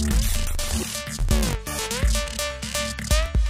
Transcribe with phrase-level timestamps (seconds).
[0.00, 0.37] Thank you.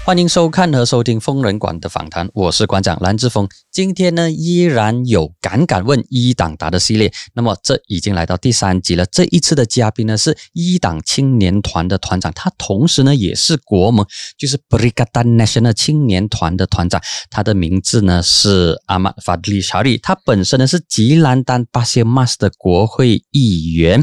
[0.09, 3.47] 欢迎收看和收听疯人馆的访谈，我是馆长蓝志峰。
[3.71, 7.13] 今天呢，依然有敢敢问一党答的系列。
[7.35, 9.05] 那么，这已经来到第三集了。
[9.05, 14.07] 这一次的嘉宾呢，是一党青年团的团长，他同时呢也是国盟，
[14.39, 16.99] 就是 Perikatan National 青年团的团长。
[17.29, 24.03] 他的名字呢是 Ahmad Fadli Shari，他本身呢是吉兰丹巴西马斯的国会议员。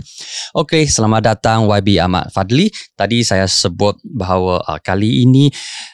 [0.53, 2.71] OK，selamat datang YB Ahmad Fadli.
[2.95, 5.51] Tadi saya sebut bahawa uh, kali ini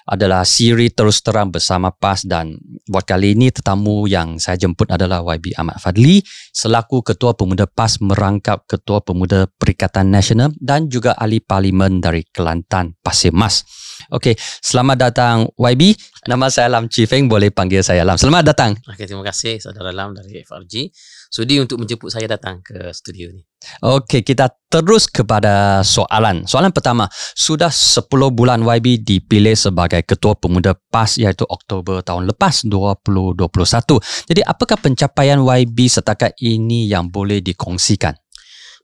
[0.08, 2.58] adalah siri terus terang bersama PAS dan
[2.90, 8.02] buat kali ini tetamu yang saya jemput adalah YB Ahmad Fadli selaku Ketua Pemuda PAS
[8.02, 13.64] merangkap Ketua Pemuda Perikatan Nasional dan juga ahli parlimen dari Kelantan Pasir Mas.
[14.10, 15.94] Okey, selamat datang YB.
[16.26, 18.18] Nama saya Lam Chifeng, boleh panggil saya Lam.
[18.18, 18.72] Selamat datang.
[18.90, 20.90] Okey, terima kasih saudara Lam dari FRG
[21.32, 23.48] sudi untuk menjemput saya datang ke studio ni.
[23.80, 26.44] Okey, kita terus kepada soalan.
[26.44, 27.08] Soalan pertama,
[27.38, 28.04] sudah 10
[28.36, 33.48] bulan YB dipilih sebagai Ketua Pemuda PAS iaitu Oktober tahun lepas 2021.
[34.28, 38.12] Jadi apakah pencapaian YB setakat ini yang boleh dikongsikan?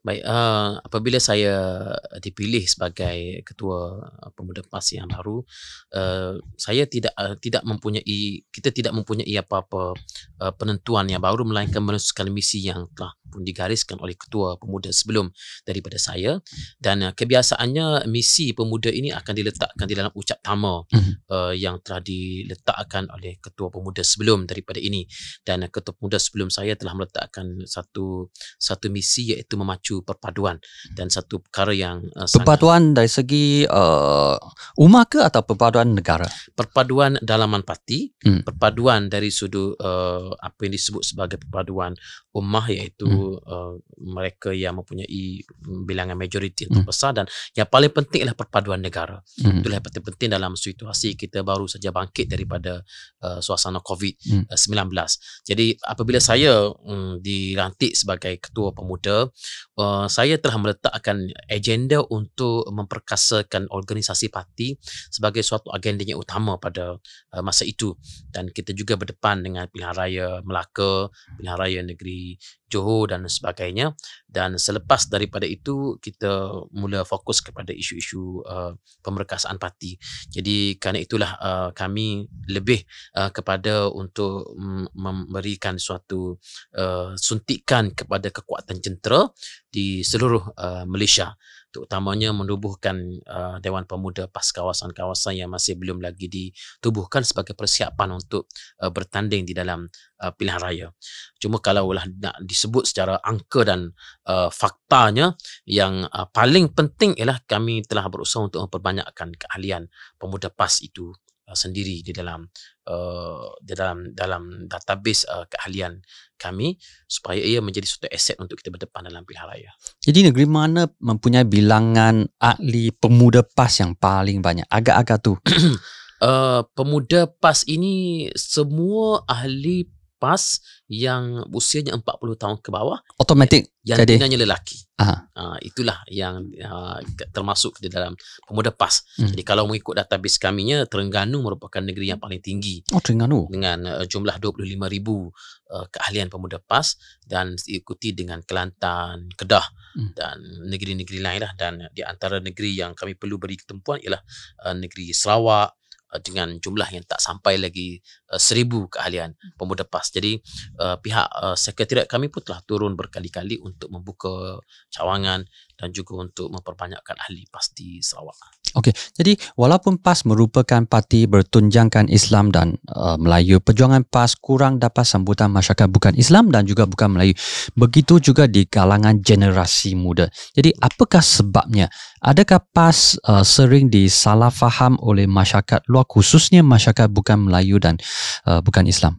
[0.08, 5.44] Baik, uh, apabila saya dipilih sebagai ketua pemuda PAS yang baru,
[5.92, 9.92] uh, saya tidak uh, tidak mempunyai kita tidak mempunyai apa-apa
[10.40, 15.28] uh, penentuan yang baru melainkan meneruskan misi yang telah pun digariskan oleh ketua pemuda sebelum
[15.68, 16.40] daripada saya.
[16.80, 20.88] Dan uh, kebiasaannya misi pemuda ini akan diletakkan di dalam ucap tama
[21.28, 25.04] uh, yang telah diletakkan oleh ketua pemuda sebelum daripada ini.
[25.44, 30.58] Dan uh, ketua pemuda sebelum saya telah meletakkan satu satu misi iaitu memacu perpaduan
[30.94, 34.36] dan satu perkara yang uh, perpaduan sangat, dari segi uh,
[34.82, 38.46] umat ke atau perpaduan negara perpaduan dalaman parti hmm.
[38.46, 41.94] perpaduan dari sudut uh, apa yang disebut sebagai perpaduan
[42.34, 43.42] ummah iaitu hmm.
[43.44, 45.42] uh, mereka yang mempunyai
[45.86, 47.18] bilangan majoriti yang terbesar hmm.
[47.22, 47.26] dan
[47.58, 49.60] yang paling penting adalah perpaduan negara hmm.
[49.62, 52.86] itulah yang penting penting dalam situasi kita baru saja bangkit daripada
[53.24, 55.08] uh, suasana COVID-19 hmm.
[55.42, 59.30] jadi apabila saya um, dilantik sebagai ketua pemuda
[59.78, 64.78] Uh, saya telah meletakkan agenda untuk memperkasakan organisasi parti
[65.10, 66.96] sebagai suatu agenda yang utama pada
[67.34, 67.94] uh, masa itu
[68.30, 72.38] dan kita juga berdepan dengan pilihan raya Melaka, pilihan raya negeri
[72.68, 73.96] Johor dan sebagainya
[74.28, 79.96] dan selepas daripada itu kita mula fokus kepada isu-isu uh, pemerkasaan parti.
[80.28, 82.84] Jadi kerana itulah uh, kami lebih
[83.16, 84.52] uh, kepada untuk
[84.92, 86.36] memberikan suatu
[86.76, 89.24] uh, suntikan kepada kekuatan jentera
[89.68, 91.36] di seluruh uh, Malaysia
[91.68, 92.96] terutamanya menubuhkan
[93.28, 98.48] uh, Dewan Pemuda PAS kawasan-kawasan yang masih belum lagi ditubuhkan sebagai persiapan untuk
[98.80, 99.84] uh, bertanding di dalam
[100.24, 100.88] uh, pilihan raya.
[101.36, 103.92] Cuma kalau lah nak disebut secara angka dan
[104.24, 105.36] uh, faktanya
[105.68, 111.12] yang uh, paling penting ialah kami telah berusaha untuk memperbanyakkan keahlian pemuda PAS itu
[111.48, 112.44] uh, sendiri di dalam
[112.86, 115.98] uh, di dalam dalam database uh, keahlian
[116.36, 116.76] kami
[117.08, 119.70] supaya ia menjadi suatu aset untuk kita berdepan dalam pilihan raya.
[120.04, 124.68] Jadi negeri mana mempunyai bilangan ahli pemuda PAS yang paling banyak?
[124.68, 125.32] Agak-agak tu.
[126.22, 133.98] uh, pemuda PAS ini semua ahli PAS yang usianya 40 tahun ke bawah automatik yang
[134.04, 134.84] jadi dinanya lelaki.
[134.98, 135.30] Aha.
[135.32, 136.98] Uh, itulah yang uh,
[137.30, 139.06] termasuk di dalam pemuda PAS.
[139.16, 139.30] Hmm.
[139.30, 142.82] Jadi kalau mengikut database kaminya Terengganu merupakan negeri yang paling tinggi.
[142.90, 143.46] Oh Terengganu.
[143.46, 150.10] Dengan uh, jumlah 25000 uh, keahlian pemuda PAS dan diikuti dengan Kelantan, Kedah hmm.
[150.18, 150.36] dan
[150.66, 154.20] negeri-negeri lain lah dan di antara negeri yang kami perlu beri ketempuan ialah
[154.66, 155.77] uh, negeri Sarawak,
[156.24, 158.00] dengan jumlah yang tak sampai lagi
[158.32, 159.60] uh, seribu keahlian hmm.
[159.60, 160.08] pemuda PAS.
[160.16, 160.40] Jadi
[160.80, 164.56] uh, pihak uh, sekretariat kami pun telah turun berkali-kali untuk membuka
[164.88, 165.44] cawangan
[165.76, 168.57] dan juga untuk memperbanyakkan ahli PAS di Sarawak.
[168.76, 175.08] Okey, jadi walaupun PAS merupakan parti bertunjangkan Islam dan uh, Melayu, perjuangan PAS kurang dapat
[175.08, 177.32] sambutan masyarakat bukan Islam dan juga bukan Melayu.
[177.72, 180.28] Begitu juga di kalangan generasi muda.
[180.52, 181.88] Jadi apakah sebabnya?
[182.20, 187.96] Adakah PAS uh, sering disalah faham oleh masyarakat luar khususnya masyarakat bukan Melayu dan
[188.44, 189.16] uh, bukan Islam?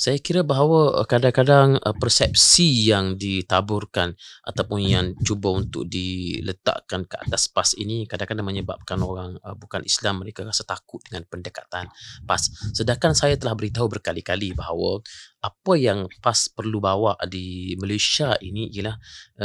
[0.00, 4.16] Saya kira bahawa uh, kadang-kadang uh, persepsi yang ditaburkan
[4.48, 10.24] ataupun yang cuba untuk diletakkan ke atas PAS ini kadang-kadang menyebabkan orang uh, bukan Islam
[10.24, 11.92] mereka rasa takut dengan pendekatan
[12.24, 12.72] PAS.
[12.72, 15.04] Sedangkan saya telah beritahu berkali-kali bahawa
[15.44, 18.96] apa yang PAS perlu bawa di Malaysia ini ialah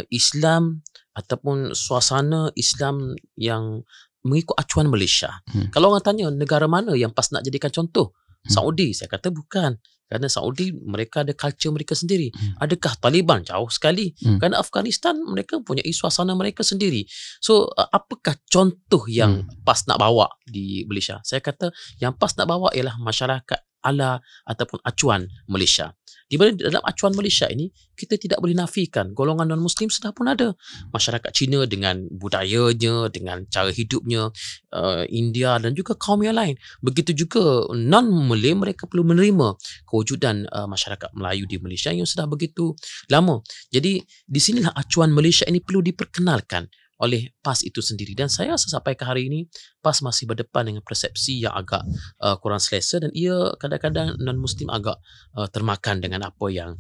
[0.07, 0.87] Islam
[1.19, 3.83] ataupun suasana Islam yang
[4.23, 5.43] mengikut acuan Malaysia.
[5.51, 5.67] Hmm.
[5.67, 8.15] Kalau orang tanya negara mana yang PAS nak jadikan contoh?
[8.47, 8.51] Hmm.
[8.55, 9.75] Saudi, saya kata bukan.
[10.05, 12.29] Kerana Saudi mereka ada culture mereka sendiri.
[12.29, 12.61] Hmm.
[12.61, 14.13] Adakah Taliban jauh sekali?
[14.21, 14.37] Hmm.
[14.37, 17.09] Kerana Afghanistan mereka punya suasana mereka sendiri.
[17.41, 19.49] So uh, apakah contoh yang Hmm.
[19.65, 21.19] pas nak bawa di Malaysia?
[21.25, 25.93] Saya kata yang pas nak bawa ialah masyarakat ala ataupun acuan Malaysia.
[26.35, 30.51] Di mana dalam acuan Malaysia ini kita tidak boleh nafikan golongan non-muslim sudah pun ada.
[30.91, 34.35] Masyarakat Cina dengan budayanya, dengan cara hidupnya,
[34.75, 36.59] uh, India dan juga kaum yang lain.
[36.83, 39.55] Begitu juga non-Malay mereka perlu menerima
[39.87, 42.75] kewujudan uh, masyarakat Melayu di Malaysia yang sudah begitu
[43.07, 43.39] lama.
[43.71, 46.67] Jadi di sinilah acuan Malaysia ini perlu diperkenalkan
[47.01, 49.51] oleh PAS itu sendiri dan saya rasa sampai ke hari ini
[49.83, 51.83] PAS masih berdepan dengan persepsi yang agak
[52.23, 54.95] uh, kurang selesa dan ia kadang-kadang non muslim agak
[55.35, 56.79] uh, termakan dengan apa yang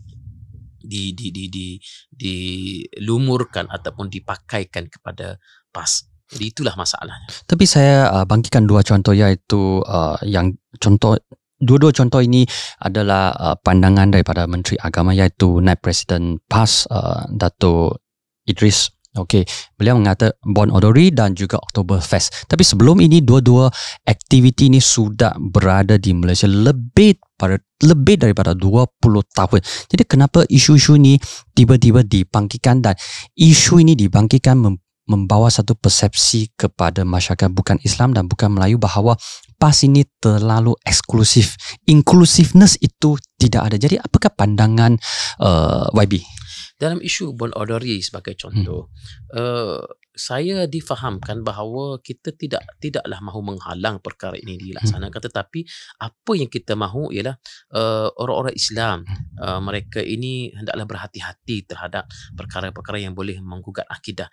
[0.85, 1.67] di di di di
[2.13, 5.41] dilumurkan ataupun dipakaikan kepada
[5.73, 6.07] PAS.
[6.25, 7.29] Jadi itulah masalahnya.
[7.45, 11.17] Tapi saya uh, bangkitkan dua contoh iaitu uh, yang contoh
[11.59, 12.47] dua-dua contoh ini
[12.81, 18.01] adalah uh, pandangan daripada Menteri Agama iaitu Naib Presiden PAS uh, Dato
[18.45, 19.47] Idris Okey,
[19.79, 22.51] beliau mengata Bon Odori dan juga Oktoberfest.
[22.51, 23.71] Tapi sebelum ini dua-dua
[24.03, 28.91] aktiviti ini sudah berada di Malaysia lebih pada lebih daripada 20
[29.31, 29.59] tahun.
[29.87, 31.15] Jadi kenapa isu-isu ini
[31.55, 32.95] tiba-tiba dibangkitkan dan
[33.39, 39.15] isu ini dibangkitkan mem- membawa satu persepsi kepada masyarakat bukan Islam dan bukan Melayu bahawa
[39.55, 41.55] PAS ini terlalu eksklusif.
[41.87, 43.77] Inclusiveness itu tidak ada.
[43.79, 44.99] Jadi apakah pandangan
[45.39, 46.19] uh, YB?
[46.75, 49.39] Dalam isu Bon Odori sebagai contoh, hmm.
[49.39, 49.83] uh,
[50.15, 55.27] saya difahamkan bahawa kita tidak tidaklah mahu menghalang perkara ini dilaksanakan hmm.
[55.27, 55.59] tetapi
[55.99, 57.35] apa yang kita mahu ialah
[57.75, 59.03] uh, orang-orang Islam
[59.37, 64.31] uh, mereka ini hendaklah berhati-hati terhadap perkara-perkara yang boleh menggugat akidah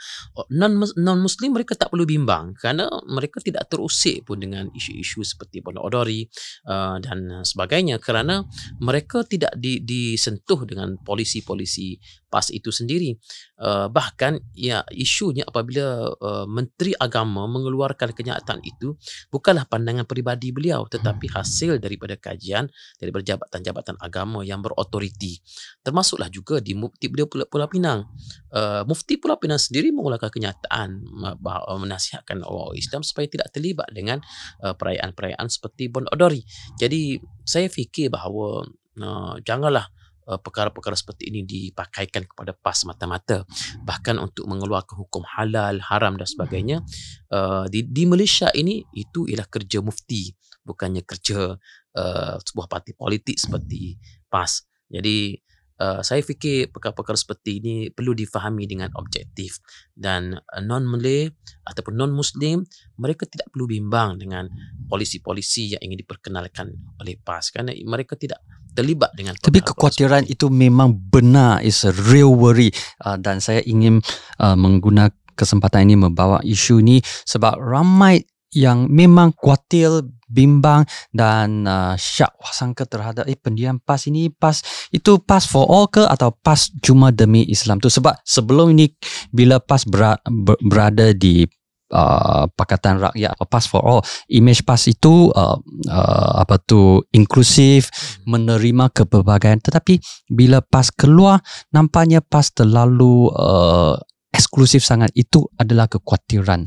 [0.55, 5.61] non non muslim mereka tak perlu bimbang kerana mereka tidak terusik pun dengan isu-isu seperti
[5.61, 6.25] Bon Odori
[6.71, 8.47] uh, dan sebagainya kerana
[8.79, 11.99] mereka tidak di, disentuh dengan polisi-polisi
[12.33, 13.13] PAS itu sendiri.
[13.61, 18.97] Uh, bahkan ya isunya apabila uh, menteri agama mengeluarkan kenyataan itu
[19.29, 25.45] bukanlah pandangan peribadi beliau tetapi hasil daripada kajian daripada jabatan-jabatan agama yang berautoriti.
[25.85, 28.09] Termasuklah juga di mufti beliau Pulau Pinang.
[28.49, 30.89] Uh, mufti Pulau Pinang sendiri mengeluarkan kenyataan
[31.37, 34.25] uh, menasihatkan orang Islam supaya tidak terlibat dengan
[34.65, 36.41] uh, perayaan-perayaan seperti Bon Odori.
[36.81, 38.65] Jadi saya fikir bahawa
[39.03, 39.91] uh, janganlah
[40.33, 43.45] uh, perkara-perkara seperti ini dipakaikan kepada PAS mata-mata
[43.85, 46.81] bahkan untuk mengeluarkan hukum halal haram dan sebagainya
[47.29, 50.33] uh, di, di Malaysia ini itu ialah kerja mufti
[50.65, 51.61] bukannya kerja
[51.99, 54.01] uh, sebuah parti politik seperti
[54.33, 54.65] PAS.
[54.89, 55.37] Jadi
[55.83, 59.59] Uh, saya fikir perkara-perkara seperti ini perlu difahami dengan objektif.
[59.91, 61.27] Dan uh, non-Malay
[61.67, 62.63] ataupun non-Muslim
[63.03, 64.47] mereka tidak perlu bimbang dengan
[64.87, 66.71] polisi-polisi yang ingin diperkenalkan
[67.03, 67.51] oleh PAS.
[67.51, 68.39] Kerana mereka tidak
[68.73, 72.73] terlibat dengan tapi kekhawatiran itu memang benar is a real worry.
[73.05, 74.01] Uh, dan saya ingin
[74.41, 78.21] uh, menggunakan kesempatan ini membawa isu ini sebab ramai
[78.53, 85.21] yang memang kuatir bimbang dan uh, syak sangka terhadap eh pendiam PAS ini PAS itu
[85.25, 87.89] PAS for all ke atau PAS cuma demi Islam tu?
[87.89, 88.93] Sebab sebelum ini
[89.33, 91.49] bila PAS ber, ber, berada di
[91.93, 94.01] uh, Pakatan Rakyat atau PAS for all.
[94.33, 95.57] Image PAS itu uh,
[95.93, 97.93] uh, apa tu inklusif
[98.25, 99.61] menerima kepelbagaian.
[99.61, 100.01] Tetapi
[100.33, 103.95] bila PAS keluar nampaknya PAS terlalu uh,
[104.33, 105.13] eksklusif sangat.
[105.13, 106.65] Itu adalah kekhawatiran.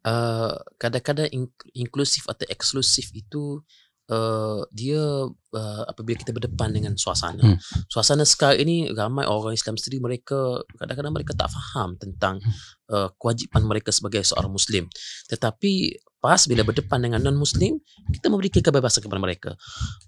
[0.00, 3.60] Uh, kadang-kadang in- inklusif atau eksklusif itu
[4.08, 7.40] uh, dia uh, apabila kita berdepan dengan suasana.
[7.40, 7.58] Hmm.
[7.86, 12.42] Suasana sekarang ini ramai orang Islam sendiri mereka kadang-kadang mereka tak faham tentang
[12.90, 14.90] uh, kewajipan mereka sebagai seorang muslim.
[15.30, 17.80] Tetapi pas bila berdepan dengan non-muslim,
[18.12, 19.50] kita memberikan kebebasan kepada mereka.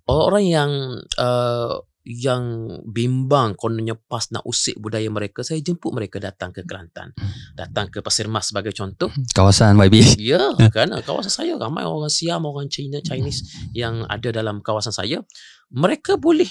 [0.04, 0.70] Orang yang
[1.16, 7.14] uh, yang bimbang kononnya pas nak usik budaya mereka saya jemput mereka datang ke Kelantan.
[7.54, 9.06] Datang ke Pasir Mas sebagai contoh.
[9.30, 10.90] Kawasan YB ya kan?
[11.06, 15.22] Kawasan saya ramai orang Siam orang China Chinese yang ada dalam kawasan saya.
[15.70, 16.50] Mereka boleh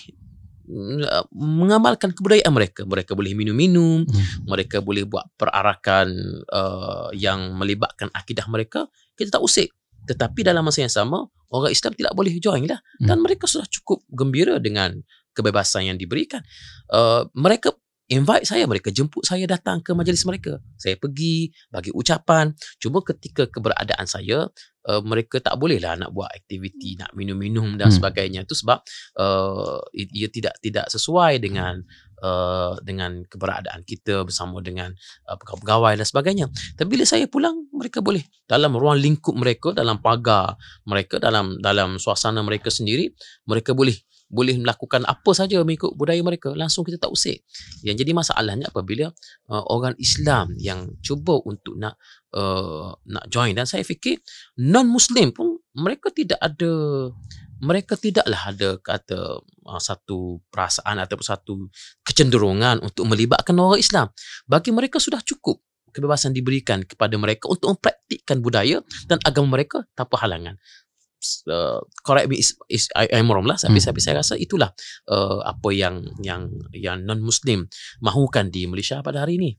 [1.36, 4.48] mengamalkan kebudayaan mereka mereka boleh minum-minum hmm.
[4.48, 6.08] mereka boleh buat perarakan
[6.48, 8.88] uh, yang melibatkan akidah mereka
[9.20, 9.70] kita tak usik
[10.08, 13.24] tetapi dalam masa yang sama orang Islam tidak boleh join lah dan hmm.
[13.28, 14.98] mereka sudah cukup gembira dengan
[15.32, 16.44] kebebasan yang diberikan.
[16.92, 17.72] Uh, mereka
[18.12, 20.60] invite saya, mereka jemput saya datang ke majlis mereka.
[20.76, 22.52] Saya pergi, bagi ucapan.
[22.78, 24.52] Cuma ketika keberadaan saya,
[24.86, 27.98] uh, mereka tak bolehlah nak buat aktiviti, nak minum-minum dan hmm.
[27.98, 28.40] sebagainya.
[28.44, 28.84] Itu sebab
[29.16, 31.80] uh, ia tidak tidak sesuai dengan
[32.20, 34.92] uh, dengan keberadaan kita bersama dengan
[35.32, 36.46] uh, pegawai dan sebagainya.
[36.76, 41.96] Tapi bila saya pulang, mereka boleh dalam ruang lingkup mereka, dalam pagar mereka, dalam dalam
[41.96, 43.16] suasana mereka sendiri,
[43.48, 43.96] mereka boleh
[44.32, 47.44] boleh melakukan apa saja mengikut budaya mereka langsung kita tak usik
[47.84, 49.12] yang jadi masalahnya apabila
[49.52, 52.00] uh, orang Islam yang cuba untuk nak
[52.32, 53.52] uh, nak join.
[53.52, 54.24] Dan saya fikir
[54.64, 56.72] non muslim pun mereka tidak ada
[57.62, 61.54] mereka tidaklah ada kata uh, satu perasaan ataupun satu
[62.02, 64.08] kecenderungan untuk melibatkan orang Islam.
[64.48, 65.62] Bagi mereka sudah cukup
[65.92, 70.56] kebebasan diberikan kepada mereka untuk mempraktikkan budaya dan agama mereka tanpa halangan
[71.48, 73.88] uh, correct me is, is I, I'm wrong lah tapi, hmm.
[73.88, 74.74] tapi saya rasa itulah
[75.10, 77.70] uh, apa yang yang yang non muslim
[78.02, 79.52] mahukan di Malaysia pada hari ini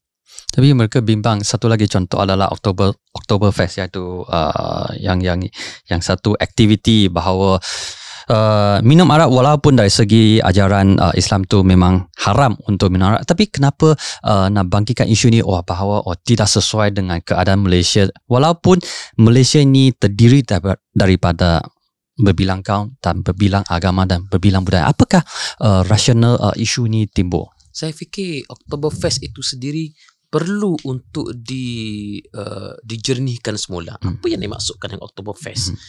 [0.53, 5.41] tapi mereka bimbang satu lagi contoh adalah Oktober Oktoberfest iaitu uh, yang yang
[5.89, 8.02] yang satu aktiviti bahawa uh,
[8.85, 13.27] minum arak walaupun dari segi ajaran uh, Islam tu memang haram untuk minum arak.
[13.27, 13.95] Tapi kenapa
[14.27, 15.41] uh, nak bangkitkan isu ni?
[15.43, 18.07] Oh bahawa oh tidak sesuai dengan keadaan Malaysia.
[18.29, 18.79] Walaupun
[19.19, 20.45] Malaysia ni terdiri
[20.93, 21.65] daripada
[22.19, 24.93] berbilang kaum dan berbilang agama dan berbilang budaya.
[24.93, 25.25] Apakah
[25.65, 27.49] uh, rasional uh, isu ni timbul?
[27.73, 29.91] Saya fikir Oktoberfest itu sendiri
[30.29, 33.97] perlu untuk di uh, dijernihkan semula.
[34.01, 34.17] Hmm.
[34.21, 35.73] apa yang dimaksudkan dengan Oktoberfest?
[35.73, 35.81] Hmm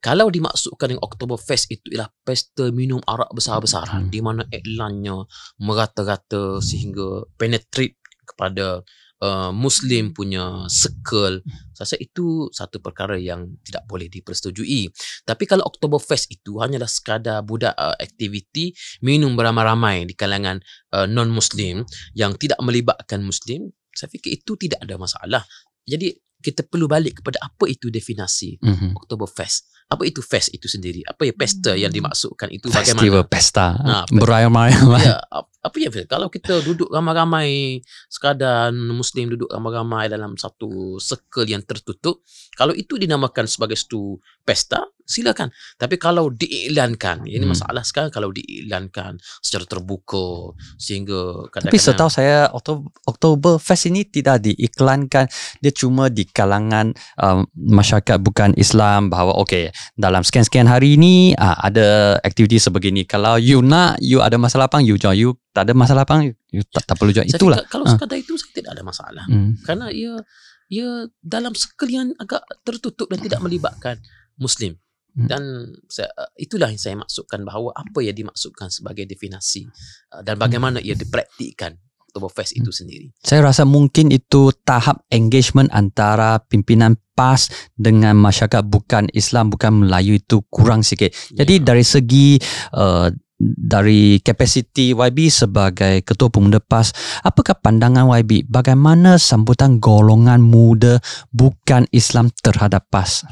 [0.00, 4.12] kalau dimaksudkan yang Oktoberfest itu ialah pesta minum arak besar-besaran hmm.
[4.12, 5.26] di mana iklannya
[5.60, 8.84] merata-rata sehingga penetrate kepada
[9.22, 11.40] uh, Muslim punya circle
[11.72, 14.90] saya rasa itu satu perkara yang tidak boleh dipersetujui
[15.24, 20.60] tapi kalau Oktoberfest itu hanyalah sekadar budak uh, aktiviti minum beramai-ramai di kalangan
[20.92, 21.84] uh, non-Muslim
[22.16, 25.42] yang tidak melibatkan Muslim saya fikir itu tidak ada masalah
[25.86, 28.92] jadi kita perlu balik kepada apa itu definasi mm-hmm.
[28.94, 31.06] Oktoberfest apa itu fest itu sendiri?
[31.06, 31.98] Apa ya pesta yang hmm.
[32.02, 33.30] dimaksudkan itu Festival bagaimana?
[33.30, 33.66] pesta.
[33.78, 35.16] Ha, beramai-ramai ya,
[35.62, 42.22] apa ya kalau kita duduk ramai-ramai sekadar muslim duduk ramai-ramai dalam satu circle yang tertutup
[42.54, 45.54] kalau itu dinamakan sebagai satu pesta silakan.
[45.78, 47.54] Tapi kalau diiklankan ini hmm.
[47.54, 54.02] masalah sekarang kalau diiklankan secara terbuka sehingga kadang-kadang tapi setahu saya Oktober, Oktober Fest ini
[54.02, 55.30] tidak diiklankan.
[55.62, 56.90] Dia cuma di kalangan
[57.22, 63.40] um, masyarakat bukan Islam bahawa okey dalam sekian-sekian hari ini uh, ada aktiviti sebegini kalau
[63.40, 66.84] you nak you ada masalah apa you join you tak ada masalah apa you tak,
[66.84, 67.92] tak perlu join itulah kalau uh.
[67.92, 69.62] sekadar itu saya tidak ada masalah hmm.
[69.64, 70.20] kerana ia
[70.66, 74.02] ia dalam sekali yang agak tertutup dan tidak melibatkan
[74.36, 74.74] muslim
[75.14, 75.28] hmm.
[75.30, 75.42] dan
[75.86, 79.64] saya, itulah yang saya maksudkan bahawa apa yang dimaksudkan sebagai definisi
[80.12, 81.78] uh, dan bagaimana ia dipraktikkan
[82.16, 82.78] Oktoberfest itu hmm.
[82.80, 83.06] sendiri.
[83.20, 90.20] Saya rasa mungkin itu tahap engagement antara pimpinan PAS dengan masyarakat bukan Islam bukan Melayu
[90.20, 91.16] itu kurang sikit.
[91.32, 91.64] Jadi yeah.
[91.64, 92.36] dari segi
[92.76, 93.08] uh,
[93.40, 96.92] dari kapasiti YB sebagai ketua pemuda PAS,
[97.24, 101.00] apakah pandangan YB bagaimana sambutan golongan muda
[101.32, 103.24] bukan Islam terhadap PAS?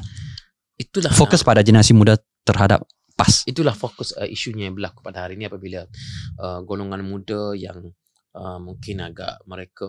[0.77, 2.85] Itulah fokus pada generasi muda terhadap
[3.17, 3.49] PAS.
[3.49, 5.87] Itulah fokus uh, isunya yang berlaku pada hari ini apabila
[6.41, 7.95] uh, golongan muda yang
[8.37, 9.89] uh, mungkin agak mereka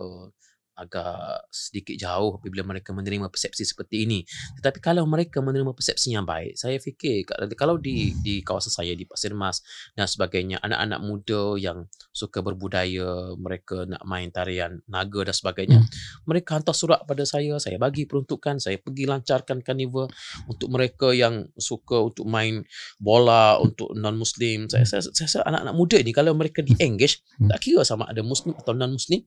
[0.76, 4.20] agak sedikit jauh apabila mereka menerima persepsi seperti ini.
[4.60, 7.24] Tetapi kalau mereka menerima persepsi yang baik, saya fikir
[7.56, 9.64] kalau di di kawasan saya di Pasir Mas
[9.96, 15.90] dan sebagainya, anak-anak muda yang suka berbudaya, mereka nak main tarian naga dan sebagainya, hmm.
[16.28, 20.12] mereka hantar surat pada saya, saya bagi peruntukan, saya pergi lancarkan carnival
[20.52, 22.68] untuk mereka yang suka untuk main
[23.00, 24.68] bola untuk non-muslim.
[24.68, 27.48] Saya saya, saya, saya anak-anak muda ini kalau mereka di-engage, hmm.
[27.48, 29.24] tak kira sama ada muslim atau non-muslim,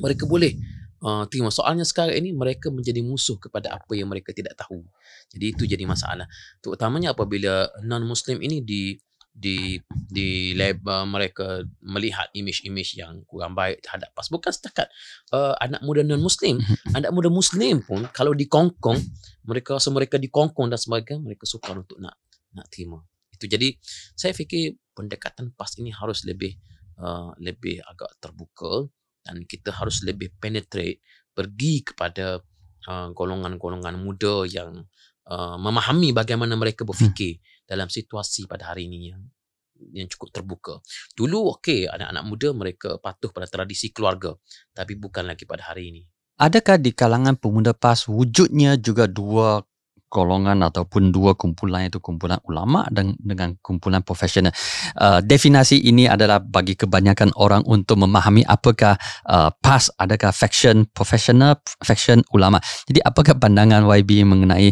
[0.00, 0.56] mereka boleh.
[0.96, 4.80] Uh, terima soalnya sekarang ini mereka menjadi musuh kepada apa yang mereka tidak tahu.
[5.30, 6.24] Jadi itu jadi masalah.
[6.64, 8.96] Terutamanya apabila non muslim ini di
[9.36, 14.32] di di lab uh, mereka melihat image-image yang kurang baik terhadap PAS.
[14.32, 14.88] Bukan setakat
[15.36, 16.56] uh, anak muda non muslim
[16.96, 18.96] anak muda muslim pun kalau dikongkong
[19.44, 22.16] mereka rasa mereka dikongkong dan sebagainya mereka sukar untuk nak
[22.56, 23.04] nak terima.
[23.36, 23.76] Itu jadi
[24.16, 26.56] saya fikir pendekatan PAS ini harus lebih
[26.96, 28.88] uh, lebih agak terbuka
[29.26, 31.02] dan kita harus lebih penetrate
[31.34, 32.38] pergi kepada
[32.86, 34.86] uh, golongan-golongan muda yang
[35.26, 37.66] uh, memahami bagaimana mereka berfikir hmm.
[37.66, 39.22] dalam situasi pada hari ini yang
[39.92, 40.74] yang cukup terbuka.
[41.12, 44.32] Dulu okey anak-anak muda mereka patuh pada tradisi keluarga
[44.72, 46.02] tapi bukan lagi pada hari ini.
[46.36, 49.64] Adakah di kalangan pemuda PAS wujudnya juga dua
[50.06, 54.54] golongan ataupun dua kumpulan itu kumpulan ulama dan dengan kumpulan profesional.
[54.94, 58.94] Uh, definisi ini adalah bagi kebanyakan orang untuk memahami apakah
[59.26, 62.62] uh, PAS adakah faction profesional faction ulama.
[62.86, 64.70] Jadi apakah pandangan YB mengenai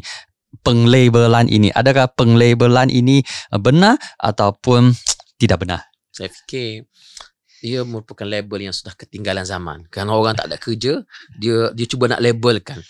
[0.63, 1.75] penglabelan ini?
[1.75, 4.95] Adakah penglabelan ini uh, benar ataupun
[5.43, 5.83] tidak benar?
[6.15, 6.87] Saya fikir
[7.65, 9.89] ia merupakan label yang sudah ketinggalan zaman.
[9.89, 11.01] Kerana orang tak ada kerja,
[11.41, 12.85] dia dia cuba nak labelkan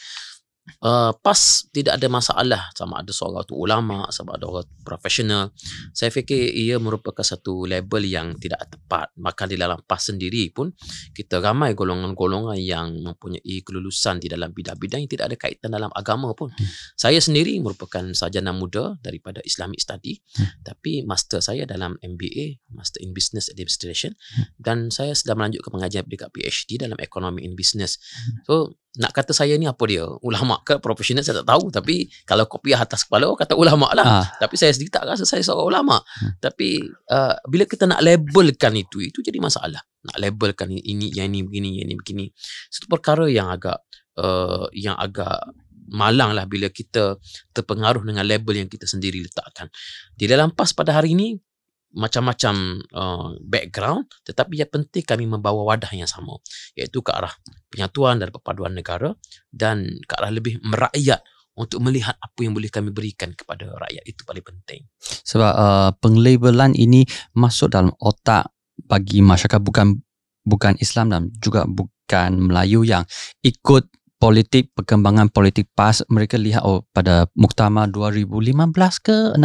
[0.84, 5.52] uh, PAS tidak ada masalah sama ada seorang tu ulama sama ada orang profesional
[5.92, 10.72] saya fikir ia merupakan satu label yang tidak tepat maka di dalam PAS sendiri pun
[11.12, 16.32] kita ramai golongan-golongan yang mempunyai kelulusan di dalam bidang-bidang yang tidak ada kaitan dalam agama
[16.32, 16.68] pun hmm.
[16.96, 20.64] saya sendiri merupakan sarjana muda daripada Islamic Study hmm.
[20.64, 24.56] tapi master saya dalam MBA Master in Business Administration hmm.
[24.60, 28.44] dan saya sedang melanjutkan pengajian dekat PhD dalam Economy in Business hmm.
[28.48, 28.54] so
[28.94, 30.06] nak kata saya ni apa dia?
[30.22, 31.70] Ulama ke profesional saya tak tahu.
[31.74, 34.06] Tapi kalau kopiah atas kepala orang kata ulama lah.
[34.06, 34.20] Ha.
[34.38, 35.96] tapi saya sendiri tak rasa saya seorang ulama.
[35.98, 36.38] Hmm.
[36.38, 36.78] tapi
[37.10, 39.82] uh, bila kita nak labelkan itu itu jadi masalah.
[40.06, 42.24] Nak labelkan ini yang ini begini yang ini begini.
[42.70, 43.82] Satu perkara yang agak
[44.20, 45.42] uh, yang agak
[45.90, 47.18] malang lah bila kita
[47.52, 49.68] terpengaruh dengan label yang kita sendiri letakkan.
[50.14, 51.36] Di dalam PAS pada hari ini
[51.94, 56.36] macam-macam uh, background tetapi yang penting kami membawa wadah yang sama
[56.74, 57.30] iaitu ke arah
[57.70, 59.14] penyatuan dan perpaduan negara
[59.54, 61.22] dan ke arah lebih merakyat
[61.54, 64.02] untuk melihat apa yang boleh kami berikan kepada rakyat.
[64.02, 64.90] Itu paling penting.
[65.00, 67.06] Sebab uh, penglabelan ini
[67.38, 70.02] masuk dalam otak bagi masyarakat bukan
[70.42, 73.06] bukan Islam dan juga bukan Melayu yang
[73.40, 73.86] ikut
[74.24, 78.56] politik perkembangan politik PAS mereka lihat oh pada muktamar 2015
[79.04, 79.44] ke 16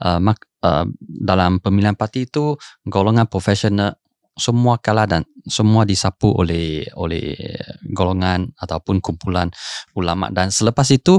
[0.00, 2.56] uh, mak, uh, dalam pemilihan parti itu
[2.88, 4.00] golongan profesional
[4.38, 7.34] semua kalah dan semua disapu oleh oleh
[7.90, 9.50] golongan ataupun kumpulan
[9.98, 10.30] ulama.
[10.30, 11.18] Dan selepas itu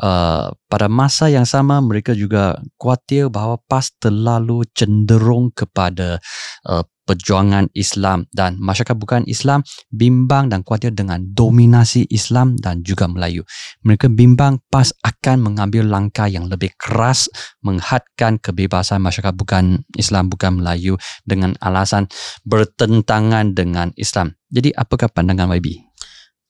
[0.00, 6.22] uh, pada masa yang sama mereka juga khawatir bahawa PAS terlalu cenderung kepada
[6.70, 13.08] uh, perjuangan Islam dan masyarakat bukan Islam bimbang dan khawatir dengan dominasi Islam dan juga
[13.08, 13.48] Melayu.
[13.88, 17.32] Mereka bimbang PAS akan mengambil langkah yang lebih keras
[17.64, 22.12] menghadkan kebebasan masyarakat bukan Islam bukan Melayu dengan alasan
[22.44, 24.36] bertentangan dengan Islam.
[24.52, 25.88] Jadi apakah pandangan YB?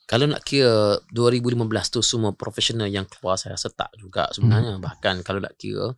[0.08, 4.80] Kalau nak kira 2015 tu semua profesional yang keluar saya rasa tak juga sebenarnya.
[4.80, 4.82] Hmm.
[4.82, 5.92] Bahkan kalau nak kira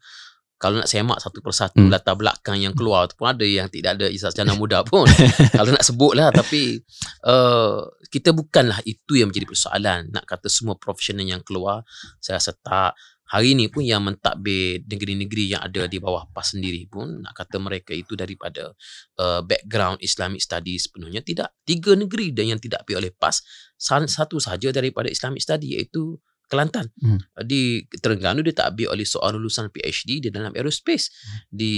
[0.61, 1.89] kalau nak semak satu persatu hmm.
[1.89, 5.09] latar belakang yang keluar tu pun ada yang tidak ada isas jana muda pun.
[5.57, 6.77] Kalau nak sebut lah tapi
[7.25, 10.13] uh, kita bukanlah itu yang menjadi persoalan.
[10.13, 11.81] Nak kata semua profesional yang keluar
[12.21, 12.93] saya rasa tak.
[13.31, 17.63] Hari ini pun yang mentadbir negeri-negeri yang ada di bawah PAS sendiri pun nak kata
[17.63, 18.75] mereka itu daripada
[19.23, 23.47] uh, background Islamic studies sepenuhnya tidak tiga negeri dan yang tidak pergi oleh PAS
[23.79, 26.19] satu saja daripada Islamic study iaitu
[26.51, 26.91] Kelantan.
[26.99, 27.23] Hmm.
[27.47, 31.15] Di Terengganu dia tak ambil oleh seorang lulusan PhD di dalam aerospace.
[31.15, 31.39] Hmm.
[31.47, 31.75] Di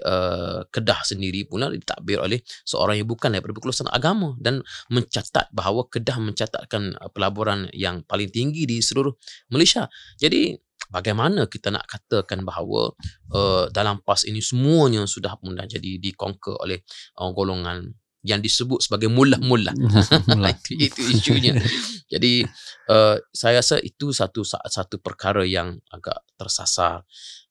[0.00, 4.64] uh, Kedah sendiri pula dia tak ambil oleh seorang yang bukan daripada kelulusan agama dan
[4.88, 9.12] mencatat bahawa Kedah mencatatkan uh, pelaburan yang paling tinggi di seluruh
[9.52, 9.92] Malaysia.
[10.16, 10.56] Jadi
[10.88, 12.96] bagaimana kita nak katakan bahawa
[13.32, 16.80] uh, dalam PAS ini semuanya sudah pun dah jadi dikonquer oleh
[17.20, 17.92] uh, golongan
[18.24, 19.76] yang disebut sebagai mullah-mullah.
[19.76, 21.52] itu, itu isunya.
[22.12, 22.42] Jadi
[22.88, 27.04] uh, saya rasa itu satu satu perkara yang agak tersasar.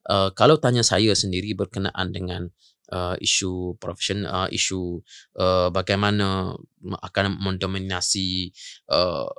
[0.03, 2.49] Uh, kalau tanya saya sendiri berkenaan dengan
[2.89, 4.99] uh, isu profesional, uh, isu
[5.37, 8.51] uh, bagaimana akan mendominasi
[8.91, 9.29] uh,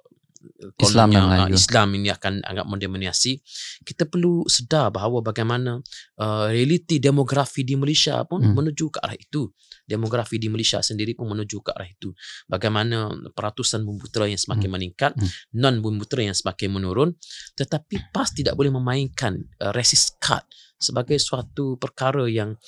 [0.80, 3.40] Islam yang uh, Islam ini akan agak mendominasi
[3.82, 5.80] kita perlu sedar bahawa bagaimana
[6.20, 8.54] uh, realiti demografi di Malaysia pun hmm.
[8.54, 9.50] menuju ke arah itu
[9.84, 12.12] demografi di Malaysia sendiri pun menuju ke arah itu
[12.48, 14.76] bagaimana peratusan bumbutera yang semakin hmm.
[14.76, 15.56] meningkat hmm.
[15.60, 17.10] non bumbutera yang semakin menurun
[17.56, 20.44] tetapi PAS tidak boleh memainkan uh, resist card
[20.78, 22.58] sebagai suatu perkara yang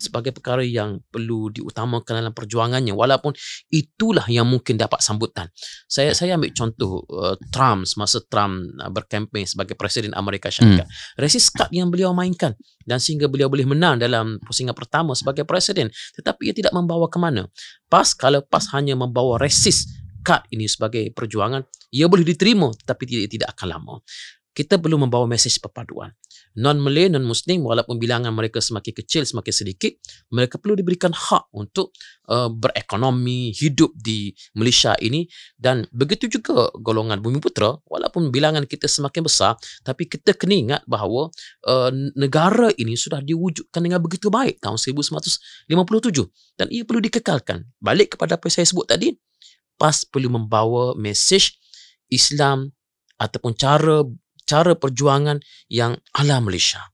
[0.00, 3.34] sebagai perkara yang perlu diutamakan dalam perjuangannya walaupun
[3.68, 5.50] itulah yang mungkin dapat sambutan.
[5.90, 10.86] Saya saya ambil contoh uh, Trump semasa Trump uh, berkempen sebagai presiden Amerika Syarikat.
[10.86, 11.20] Hmm.
[11.20, 12.54] Resist card yang beliau mainkan
[12.86, 17.18] dan sehingga beliau boleh menang dalam pusingan pertama sebagai presiden tetapi ia tidak membawa ke
[17.20, 17.46] mana.
[17.90, 19.90] Pas kalau pas hanya membawa resist
[20.24, 23.94] card ini sebagai perjuangan ia boleh diterima tapi tidak tidak akan lama
[24.50, 26.10] kita perlu membawa mesej perpaduan.
[26.58, 29.94] Non-Malay, non-Muslim, walaupun bilangan mereka semakin kecil, semakin sedikit,
[30.34, 31.94] mereka perlu diberikan hak untuk
[32.26, 38.90] uh, berekonomi, hidup di Malaysia ini dan begitu juga golongan Bumi Putra, walaupun bilangan kita
[38.90, 39.54] semakin besar,
[39.86, 41.30] tapi kita kena ingat bahawa
[41.70, 45.70] uh, negara ini sudah diwujudkan dengan begitu baik tahun 1957
[46.58, 47.62] dan ia perlu dikekalkan.
[47.78, 49.14] Balik kepada apa yang saya sebut tadi,
[49.78, 51.56] PAS perlu membawa mesej
[52.12, 52.74] Islam
[53.16, 54.04] ataupun cara
[54.50, 55.38] cara perjuangan
[55.70, 56.90] yang ala Malaysia.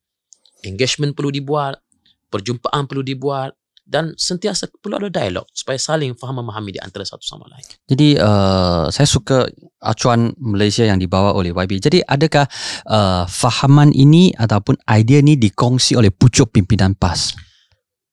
[0.61, 1.81] Engagement perlu dibuat,
[2.29, 7.23] perjumpaan perlu dibuat dan sentiasa perlu ada dialog supaya saling faham memahami di antara satu
[7.23, 7.64] sama lain.
[7.87, 9.47] Jadi uh, saya suka
[9.79, 11.79] acuan Malaysia yang dibawa oleh YB.
[11.79, 12.51] Jadi adakah
[12.90, 17.38] uh, fahaman ini ataupun idea ini dikongsi oleh pucuk pimpinan PAS?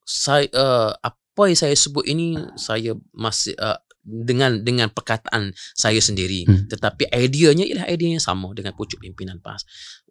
[0.06, 6.44] Saya uh, apa yang saya sebut ini saya masih uh, dengan dengan perkataan saya sendiri.
[6.44, 6.68] Hmm.
[6.68, 9.64] tetapi ideanya ialah idea yang sama dengan pucuk pimpinan PAS.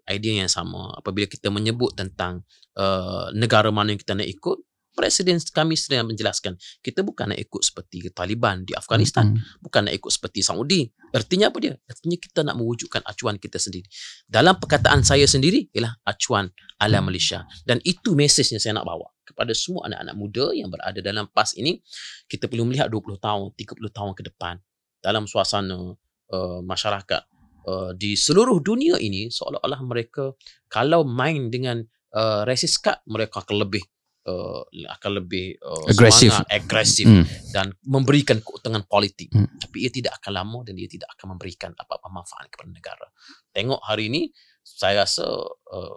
[0.08, 2.42] Idea yang sama apabila kita menyebut tentang
[2.74, 4.58] uh, negara mana yang kita nak ikut
[4.92, 6.52] Presiden kami sering menjelaskan
[6.84, 9.32] kita bukan nak ikut seperti Taliban di Afghanistan.
[9.32, 9.64] Mm-hmm.
[9.64, 10.84] bukan nak ikut seperti Saudi.
[11.16, 11.74] Artinya apa dia?
[11.88, 13.88] Artinya kita nak mewujudkan acuan kita sendiri.
[14.28, 17.04] Dalam perkataan saya sendiri ialah acuan ala mm.
[17.08, 17.40] Malaysia.
[17.64, 21.56] Dan itu mesej yang saya nak bawa kepada semua anak-anak muda yang berada dalam PAS
[21.56, 21.80] ini
[22.28, 24.60] kita perlu melihat 20 tahun 30 tahun ke depan
[25.02, 25.96] dalam suasana
[26.30, 27.22] uh, masyarakat
[27.66, 30.36] uh, di seluruh dunia ini seolah-olah mereka
[30.70, 31.82] kalau main dengan
[32.14, 33.82] uh, resist card mereka akan lebih
[34.28, 34.62] uh,
[34.98, 37.24] akan lebih uh, agresif agresif mm.
[37.50, 39.58] dan memberikan keuntungan politik mm.
[39.58, 43.06] tapi ia tidak akan lama dan dia tidak akan memberikan apa-apa manfaat kepada negara
[43.50, 44.30] tengok hari ini
[44.62, 45.26] saya rasa
[45.74, 45.96] uh,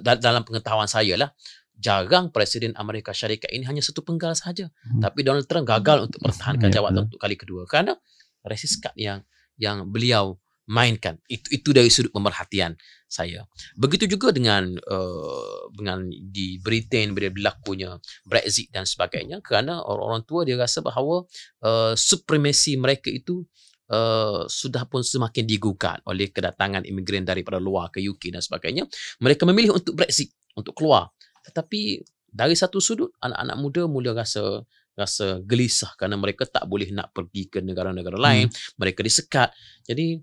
[0.00, 1.30] dalam pengetahuan saya lah
[1.74, 5.02] jarang presiden Amerika Syarikat ini hanya satu penggal saja mm.
[5.02, 7.98] tapi Donald Trump gagal untuk mempertahankan yeah, jawatan untuk kali kedua kerana
[8.46, 9.20] resist card yang
[9.58, 11.20] yang beliau mainkan.
[11.28, 13.44] Itu itu dari sudut pemerhatian saya.
[13.76, 20.40] Begitu juga dengan uh, dengan di Britain bila berlakunya Brexit dan sebagainya kerana orang-orang tua
[20.48, 21.28] dia rasa bahawa
[21.64, 23.44] uh, supremasi mereka itu
[23.92, 28.88] uh, sudah pun semakin digugat oleh kedatangan imigran daripada luar ke UK dan sebagainya.
[29.20, 31.12] Mereka memilih untuk Brexit untuk keluar
[31.44, 32.02] tetapi
[32.34, 37.50] dari satu sudut anak-anak muda mula rasa rasa gelisah kerana mereka tak boleh nak pergi
[37.50, 38.78] ke negara-negara lain hmm.
[38.78, 39.50] mereka disekat
[39.86, 40.18] jadi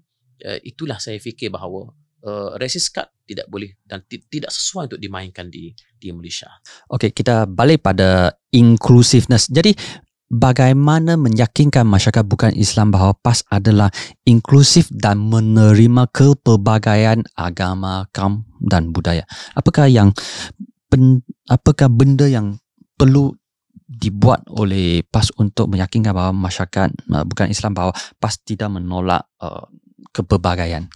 [0.47, 1.91] uh, itulah saya fikir bahawa
[2.25, 6.49] uh, resist card tidak boleh dan t- tidak sesuai untuk dimainkan di di Malaysia.
[6.89, 9.47] Okey, kita balik pada inclusiveness.
[9.47, 9.73] Jadi
[10.31, 13.91] bagaimana meyakinkan masyarakat bukan Islam bahawa PAS adalah
[14.23, 19.27] inklusif dan menerima kepelbagaian agama, kaum dan budaya?
[19.53, 20.15] Apakah yang
[20.91, 22.59] pen, apakah benda yang
[22.99, 23.31] perlu
[23.87, 29.67] dibuat oleh PAS untuk meyakinkan bahawa masyarakat uh, bukan Islam bahawa PAS tidak menolak uh,
[30.11, 30.91] kepelbagaian.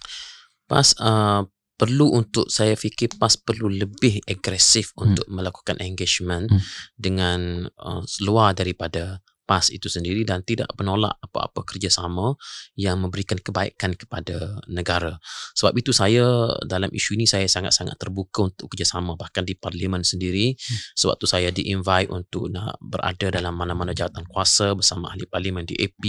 [0.68, 1.44] PAS uh,
[1.76, 5.00] perlu untuk saya fikir PAS perlu lebih agresif hmm.
[5.00, 6.60] untuk melakukan engagement hmm.
[6.96, 12.34] dengan uh, luar daripada PAS itu sendiri dan tidak menolak apa-apa kerjasama
[12.74, 15.22] yang memberikan kebaikan kepada negara.
[15.54, 20.52] Sebab itu saya dalam isu ini saya sangat-sangat terbuka untuk kerjasama bahkan di parlimen sendiri
[20.52, 20.98] hmm.
[20.98, 25.78] sebab tu saya di-invite untuk nak berada dalam mana-mana jawatan kuasa bersama ahli parlimen di
[25.78, 26.02] AP,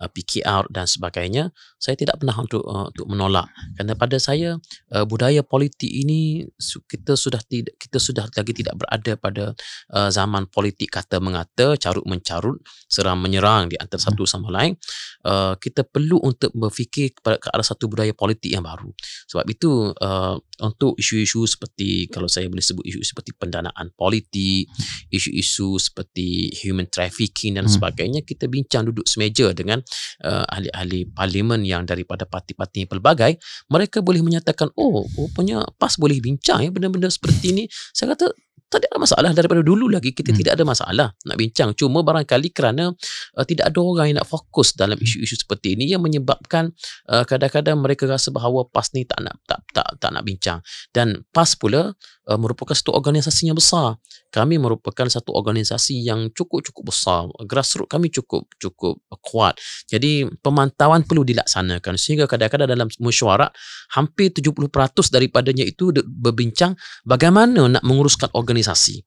[0.00, 1.52] uh, PKR dan sebagainya.
[1.76, 4.56] Saya tidak pernah untuk uh, untuk menolak kerana pada saya
[4.96, 6.48] uh, budaya politik ini
[6.88, 9.44] kita sudah tidak kita sudah lagi tidak berada pada
[9.92, 14.78] uh, zaman politik kata mengata, carut mencarut turut serang menyerang di antara satu sama lain
[15.26, 18.94] uh, kita perlu untuk berfikir kepada ke arah satu budaya politik yang baru
[19.26, 24.70] sebab itu uh, untuk isu-isu seperti kalau saya boleh sebut isu seperti pendanaan politik
[25.10, 27.74] isu-isu seperti human trafficking dan hmm.
[27.74, 29.82] sebagainya kita bincang duduk semeja dengan
[30.22, 36.62] uh, ahli-ahli parlimen yang daripada parti-parti pelbagai mereka boleh menyatakan oh rupanya PAS boleh bincang
[36.62, 38.30] ya benda-benda seperti ini saya kata
[38.74, 40.38] tak ada masalah daripada dulu lagi kita hmm.
[40.42, 41.70] tidak ada masalah nak bincang.
[41.78, 42.90] Cuma barangkali kerana
[43.38, 45.06] uh, tidak ada orang yang nak fokus dalam hmm.
[45.06, 46.74] isu-isu seperti ini yang menyebabkan
[47.06, 50.58] uh, kadang-kadang mereka rasa bahawa PAS ni tak nak tak tak tak nak bincang.
[50.90, 54.00] Dan PAS pula uh, merupakan satu organisasi yang besar.
[54.34, 57.30] Kami merupakan satu organisasi yang cukup-cukup besar.
[57.46, 59.54] Grassroots kami cukup cukup kuat.
[59.86, 61.94] Jadi pemantauan perlu dilaksanakan.
[61.94, 63.54] Sehingga kadang-kadang dalam mesyuarat
[63.94, 64.66] hampir 70%
[65.14, 66.74] daripadanya itu berbincang
[67.06, 69.00] bagaimana nak menguruskan organisasi organisasi.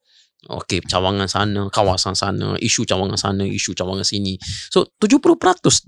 [0.47, 4.37] Okey, cawangan sana, kawasan sana, isu cawangan sana, isu cawangan sini.
[4.69, 5.33] So 70%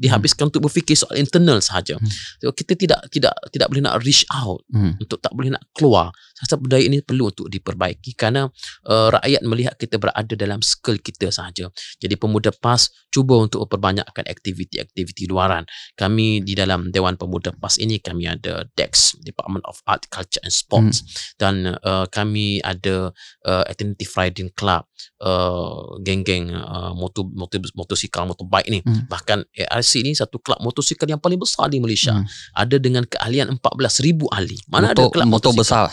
[0.02, 0.52] dihabiskan hmm.
[0.52, 2.02] untuk berfikir soal internal sahaja.
[2.02, 2.10] Hmm.
[2.42, 4.98] So kita tidak tidak tidak boleh nak reach out hmm.
[4.98, 6.10] untuk tak boleh nak keluar.
[6.46, 8.48] Saya budaya ini perlu untuk diperbaiki kerana
[8.88, 11.68] uh, rakyat melihat kita berada dalam skill kita sahaja.
[12.00, 15.66] Jadi pemuda PAS cuba untuk perbanyakkan aktiviti-aktiviti luaran.
[15.98, 20.54] Kami di dalam Dewan Pemuda PAS ini kami ada DEX, Department of Art, Culture and
[20.54, 21.10] Sports hmm.
[21.42, 23.12] dan uh, kami ada
[23.44, 24.86] uh, Alternative Riding Club,
[25.24, 28.80] uh, geng-geng uh, motor, motor, motosikal, motorbike ni.
[28.86, 29.10] Hmm.
[29.10, 32.16] Bahkan ARC ni satu kelab motosikal yang paling besar di Malaysia.
[32.16, 32.26] Hmm.
[32.56, 34.58] Ada dengan keahlian 14,000 ahli.
[34.70, 35.90] Mana motor, ada kelab motor besar?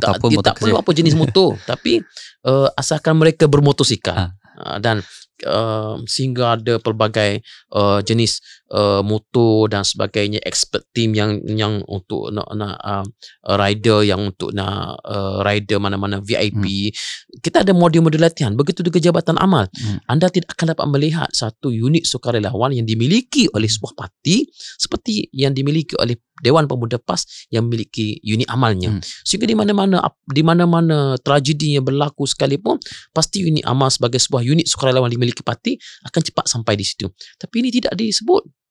[0.00, 1.48] Ataupun tak, motor tak perlu apa jenis motor.
[1.70, 2.02] tapi
[2.46, 4.14] uh, asalkan mereka bermotosikal.
[4.14, 4.26] Ha.
[4.54, 5.02] Uh, dan
[5.46, 7.42] uh, sehingga ada pelbagai
[7.74, 8.38] uh, jenis
[8.74, 13.06] uh, motor dan sebagainya expert team yang yang untuk nak nak uh,
[13.54, 17.40] rider yang untuk nak uh, rider mana-mana VIP hmm.
[17.40, 20.10] kita ada modul-modul latihan begitu juga jabatan amal hmm.
[20.10, 25.54] anda tidak akan dapat melihat satu unit sukarelawan yang dimiliki oleh sebuah parti seperti yang
[25.54, 28.90] dimiliki oleh Dewan Pemuda PAS yang memiliki unit amalnya.
[28.90, 29.02] Hmm.
[29.22, 32.82] Sehingga di mana-mana di mana-mana tragedi yang berlaku sekalipun
[33.14, 37.06] pasti unit amal sebagai sebuah unit sukarelawan dimiliki parti akan cepat sampai di situ.
[37.38, 38.63] Tapi ini tidak disebut.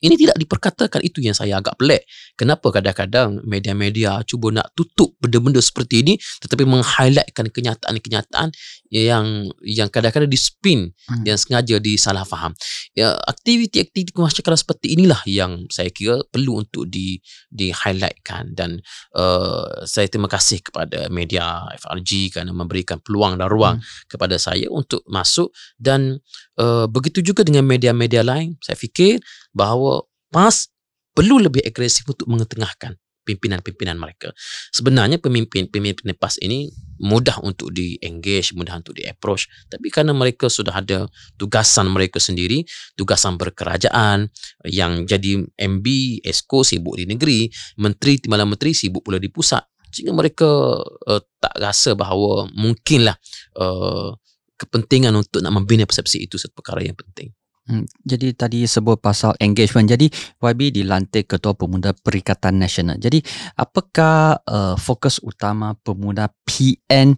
[0.00, 2.08] Ini tidak diperkatakan itu yang saya agak pelik.
[2.34, 8.48] Kenapa kadang-kadang media-media cuba nak tutup benda-benda seperti ini tetapi meng-highlightkan kenyataan-kenyataan
[8.88, 11.22] yang yang kadang-kadang dispin hmm.
[11.28, 12.56] yang sengaja disalah faham.
[12.96, 17.20] Ya, aktiviti-aktiviti masyarakat seperti inilah yang saya kira perlu untuk di
[17.52, 18.80] di-highlightkan dan
[19.14, 24.08] uh, saya terima kasih kepada media FRG kerana memberikan peluang dan ruang hmm.
[24.10, 26.18] kepada saya untuk masuk dan
[26.60, 28.60] uh, begitu juga dengan media-media lain.
[28.60, 29.24] Saya fikir
[29.56, 30.68] bahawa PAS
[31.16, 32.94] perlu lebih agresif untuk mengetengahkan
[33.24, 34.32] pimpinan-pimpinan mereka.
[34.74, 39.46] Sebenarnya pemimpin-pemimpin PAS ini mudah untuk di-engage, mudah untuk di-approach.
[39.70, 41.06] Tapi kerana mereka sudah ada
[41.38, 42.66] tugasan mereka sendiri,
[42.98, 44.28] tugasan berkerajaan
[44.66, 45.86] yang jadi MB,
[46.26, 47.46] ESCO sibuk di negeri,
[47.78, 49.62] menteri, timbalan menteri sibuk pula di pusat.
[49.90, 50.46] Sehingga mereka
[50.86, 53.18] uh, tak rasa bahawa mungkinlah
[53.58, 54.14] uh,
[54.60, 57.32] kepentingan untuk nak membina persepsi itu satu perkara yang penting.
[57.70, 59.86] Hmm, jadi tadi sebut pasal engagement.
[59.86, 60.10] Jadi
[60.42, 62.98] YB dilantik Ketua Pemuda Perikatan Nasional.
[62.98, 63.22] Jadi
[63.54, 67.14] apakah uh, fokus utama pemuda PN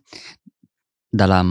[1.09, 1.49] dalam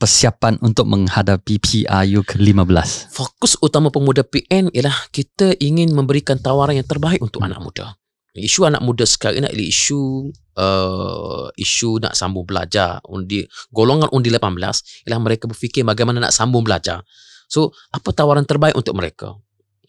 [0.00, 3.12] persiapan untuk menghadapi PRU ke-15?
[3.12, 7.48] Fokus utama pemuda PN ialah kita ingin memberikan tawaran yang terbaik untuk hmm.
[7.52, 7.86] anak muda.
[8.34, 13.02] Isu anak muda sekarang ini adalah isu uh, isu nak sambung belajar.
[13.06, 17.02] Undi, golongan undi 18 ialah mereka berfikir bagaimana nak sambung belajar.
[17.46, 19.36] So, apa tawaran terbaik untuk mereka?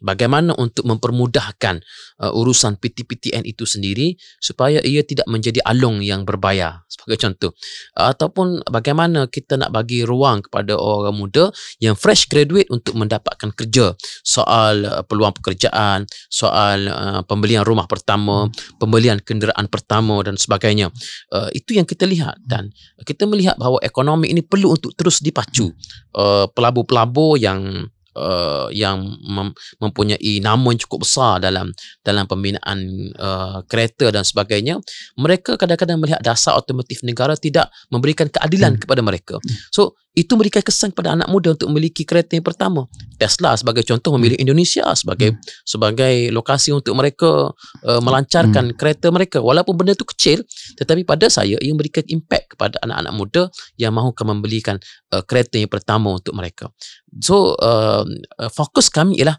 [0.05, 1.81] Bagaimana untuk mempermudahkan
[2.21, 6.85] uh, urusan PTPTN itu sendiri supaya ia tidak menjadi alung yang berbayar?
[6.85, 7.51] Sebagai contoh
[7.97, 11.49] ataupun bagaimana kita nak bagi ruang kepada orang muda
[11.81, 13.97] yang fresh graduate untuk mendapatkan kerja?
[14.21, 18.45] Soal uh, peluang pekerjaan soal uh, pembelian rumah pertama
[18.77, 20.93] pembelian kenderaan pertama dan sebagainya.
[21.33, 22.69] Uh, itu yang kita lihat dan
[23.01, 25.73] kita melihat bahawa ekonomi ini perlu untuk terus dipacu
[26.13, 33.59] uh, pelabur-pelabur yang uh, yang mem- mempunyai nama yang cukup besar dalam dalam pembinaan uh,
[33.67, 34.79] kereta dan sebagainya
[35.19, 38.81] mereka kadang-kadang melihat dasar otomotif negara tidak memberikan keadilan hmm.
[38.87, 39.35] kepada mereka
[39.69, 42.87] so itu memberikan kesan kepada anak muda untuk memiliki kereta yang pertama.
[43.19, 45.43] Tesla sebagai contoh memilih Indonesia sebagai hmm.
[45.67, 47.51] sebagai lokasi untuk mereka
[47.83, 48.75] uh, melancarkan hmm.
[48.79, 49.43] kereta mereka.
[49.43, 50.39] Walaupun benda itu kecil,
[50.79, 53.43] tetapi pada saya ia memberikan impact kepada anak-anak muda
[53.75, 54.79] yang mahukan membelikan
[55.11, 56.71] uh, kereta yang pertama untuk mereka.
[57.19, 58.07] So uh,
[58.55, 59.35] fokus kami ialah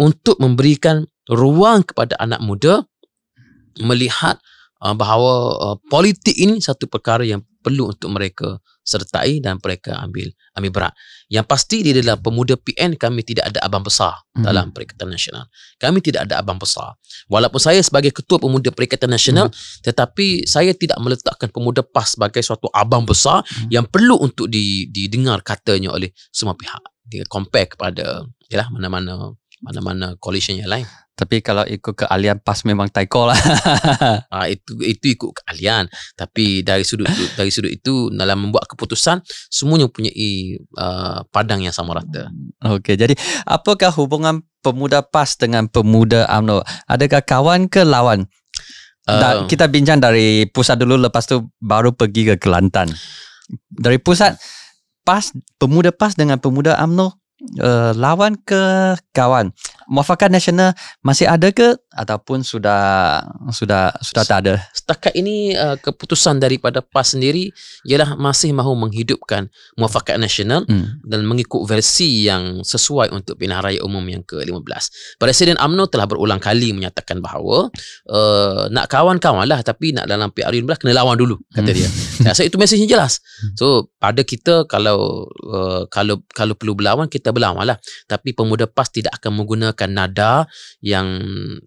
[0.00, 2.80] untuk memberikan ruang kepada anak muda
[3.80, 4.40] melihat
[4.82, 10.30] uh, bahawa uh, politik ini satu perkara yang perlu untuk mereka sertai dan mereka ambil
[10.54, 10.94] ambil berat.
[11.26, 14.46] Yang pasti di dalam pemuda PN kami tidak ada abang besar hmm.
[14.46, 15.50] dalam Perikatan Nasional.
[15.82, 16.94] Kami tidak ada abang besar.
[17.26, 19.82] Walaupun saya sebagai ketua pemuda Perikatan Nasional hmm.
[19.82, 23.74] tetapi saya tidak meletakkan pemuda PAS sebagai suatu abang besar hmm.
[23.74, 26.80] yang perlu untuk di, didengar katanya oleh semua pihak.
[27.10, 30.86] Dia compare kepada yalah mana-mana mana-mana coalition yang lain.
[31.16, 33.40] Tapi kalau ikut keahlian PAS memang taiko lah.
[34.36, 35.88] ah, itu itu ikut keahlian.
[36.12, 37.08] Tapi dari sudut
[37.40, 40.12] dari sudut itu dalam membuat keputusan semuanya punya
[40.76, 42.28] uh, padang yang sama rata.
[42.60, 43.16] Okey, jadi
[43.48, 46.60] apakah hubungan pemuda PAS dengan pemuda UMNO?
[46.84, 48.28] Adakah kawan ke lawan?
[49.08, 52.92] Uh, kita bincang dari pusat dulu lepas tu baru pergi ke Kelantan.
[53.72, 54.36] Dari pusat
[55.06, 57.25] PAS pemuda PAS dengan pemuda UMNO
[57.62, 59.52] uh, lawan ke kawan?
[59.86, 61.78] Muafakat nasional masih ada ke?
[61.96, 64.54] Ataupun sudah sudah sudah tak ada?
[64.76, 67.48] Setakat ini uh, keputusan daripada PAS sendiri
[67.88, 69.48] ialah masih mahu menghidupkan
[69.80, 71.06] muafakat nasional hmm.
[71.06, 76.42] dan mengikut versi yang sesuai untuk pilihan raya umum yang ke-15 Presiden AMNO telah berulang
[76.42, 77.72] kali menyatakan bahawa
[78.10, 81.78] uh, nak kawan-kawan lah tapi nak dalam PRU15 kena lawan dulu kata hmm.
[81.78, 81.88] dia.
[82.26, 83.24] Saya rasa itu mesejnya jelas.
[83.56, 88.92] So pada kita kalau uh, kalau kalau perlu berlawan kita berlawan lah tapi pemuda PAS
[88.92, 90.32] tidak akan menggunakan menggunakan nada
[90.84, 91.06] yang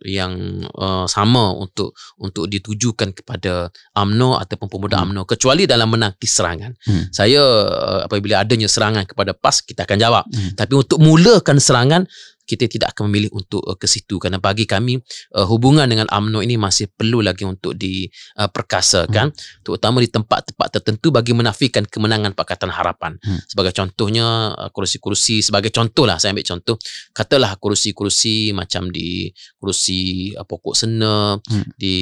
[0.05, 5.05] yang uh, sama untuk untuk ditujukan kepada AMNO ataupun pemuda hmm.
[5.09, 6.71] AMNO kecuali dalam menangkis serangan.
[6.85, 7.09] Hmm.
[7.09, 10.23] Saya uh, apabila adanya serangan kepada PAS kita akan jawab.
[10.29, 10.53] Hmm.
[10.55, 12.01] Tapi untuk mulakan serangan
[12.49, 14.97] kita tidak akan memilih untuk uh, ke situ kerana bagi kami
[15.37, 19.61] uh, hubungan dengan AMNO ini masih perlu lagi untuk diperkasakan uh, hmm.
[19.61, 23.45] terutama di tempat-tempat tertentu bagi menafikan kemenangan Pakatan Harapan hmm.
[23.45, 26.75] sebagai contohnya uh, kursi-kursi sebagai contoh lah saya ambil contoh
[27.13, 29.29] katalah kursi-kursi macam di
[29.61, 31.77] kursi uh, pokok sena hmm.
[31.77, 31.97] di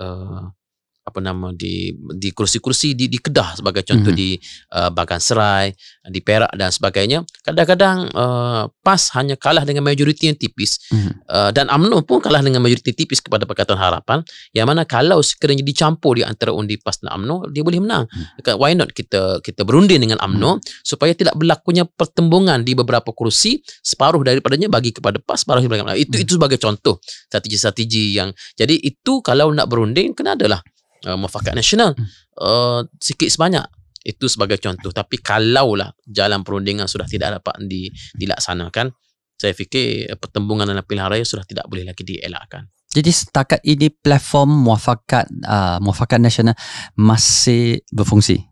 [0.00, 0.57] uh,
[1.08, 4.36] apa nama di di kursi-kursi di di Kedah sebagai contoh mm-hmm.
[4.36, 4.36] di
[4.76, 5.72] uh, Bagan Serai,
[6.04, 7.24] di Perak dan sebagainya.
[7.40, 11.12] Kadang-kadang uh, PAS hanya kalah dengan majoriti yang tipis mm-hmm.
[11.24, 14.20] uh, dan AMNO pun kalah dengan majoriti tipis kepada Pakatan Harapan.
[14.52, 18.04] Yang mana kalau sekiranya dicampur di antara undi PAS dan AMNO, dia boleh menang.
[18.04, 18.56] Mm-hmm.
[18.60, 20.84] Why not kita kita berunding dengan AMNO mm-hmm.
[20.84, 25.96] supaya tidak berlakunya pertembungan di beberapa kursi, separuh daripadanya bagi kepada PAS, separuh bagi AMNO.
[25.96, 26.24] Itu mm-hmm.
[26.28, 27.00] itu sebagai contoh
[27.32, 30.60] strategi-strategi yang jadi itu kalau nak berunding kena adalah
[31.06, 32.06] uh, mufakat nasional hmm.
[32.40, 33.66] uh, sikit sebanyak.
[34.02, 34.88] Itu sebagai contoh.
[34.94, 38.88] Tapi kalaulah jalan perundingan sudah tidak dapat di, dilaksanakan
[39.38, 42.66] saya fikir uh, pertembungan dalam pilihan raya sudah tidak boleh lagi dielakkan.
[42.88, 46.56] Jadi setakat ini platform muafakat uh, muafakat nasional
[46.96, 48.48] masih berfungsi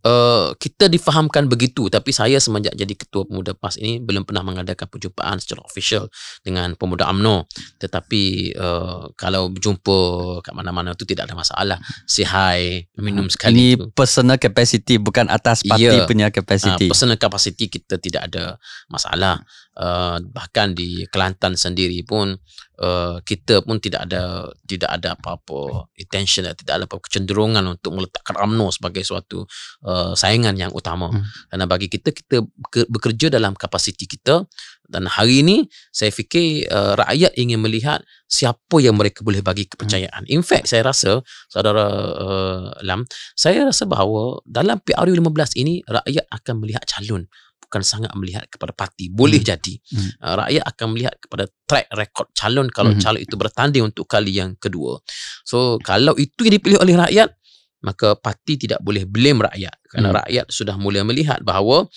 [0.00, 4.88] Uh, kita difahamkan begitu tapi saya semenjak jadi ketua pemuda PAS ini belum pernah mengadakan
[4.88, 6.08] perjumpaan secara official
[6.40, 7.44] dengan pemuda AMNO
[7.76, 10.00] tetapi uh, kalau berjumpa
[10.40, 13.92] kat mana-mana itu tidak ada masalah say hi minum sekali ini tu.
[13.92, 16.08] personal capacity bukan atas parti yeah.
[16.08, 18.56] punya capacity uh, personal capacity kita tidak ada
[18.88, 19.44] masalah
[19.76, 22.40] uh, bahkan di Kelantan sendiri pun
[22.80, 28.40] Uh, kita pun tidak ada tidak ada apa-apa intention tidak ada apa kecenderungan untuk meletakkan
[28.40, 29.44] UMNO sebagai suatu
[29.84, 31.24] uh, saingan yang utama hmm.
[31.52, 32.42] karena bagi kita kita
[32.88, 34.44] bekerja dalam kapasiti kita
[34.90, 40.26] dan hari ini saya fikir uh, rakyat ingin melihat siapa yang mereka boleh bagi kepercayaan
[40.26, 40.34] hmm.
[40.34, 41.86] in fact saya rasa saudara
[42.18, 43.06] uh, Lam
[43.38, 47.30] saya rasa bahawa dalam PRU 15 ini rakyat akan melihat calon
[47.70, 49.46] bukan sangat melihat kepada parti boleh hmm.
[49.46, 50.10] jadi hmm.
[50.18, 52.98] Uh, rakyat akan melihat kepada track record calon kalau hmm.
[52.98, 54.98] calon itu bertanding untuk kali yang kedua
[55.46, 57.30] so kalau itu yang dipilih oleh rakyat
[57.80, 60.18] maka parti tidak boleh blame rakyat kerana hmm.
[60.24, 61.88] rakyat sudah mula melihat bahawa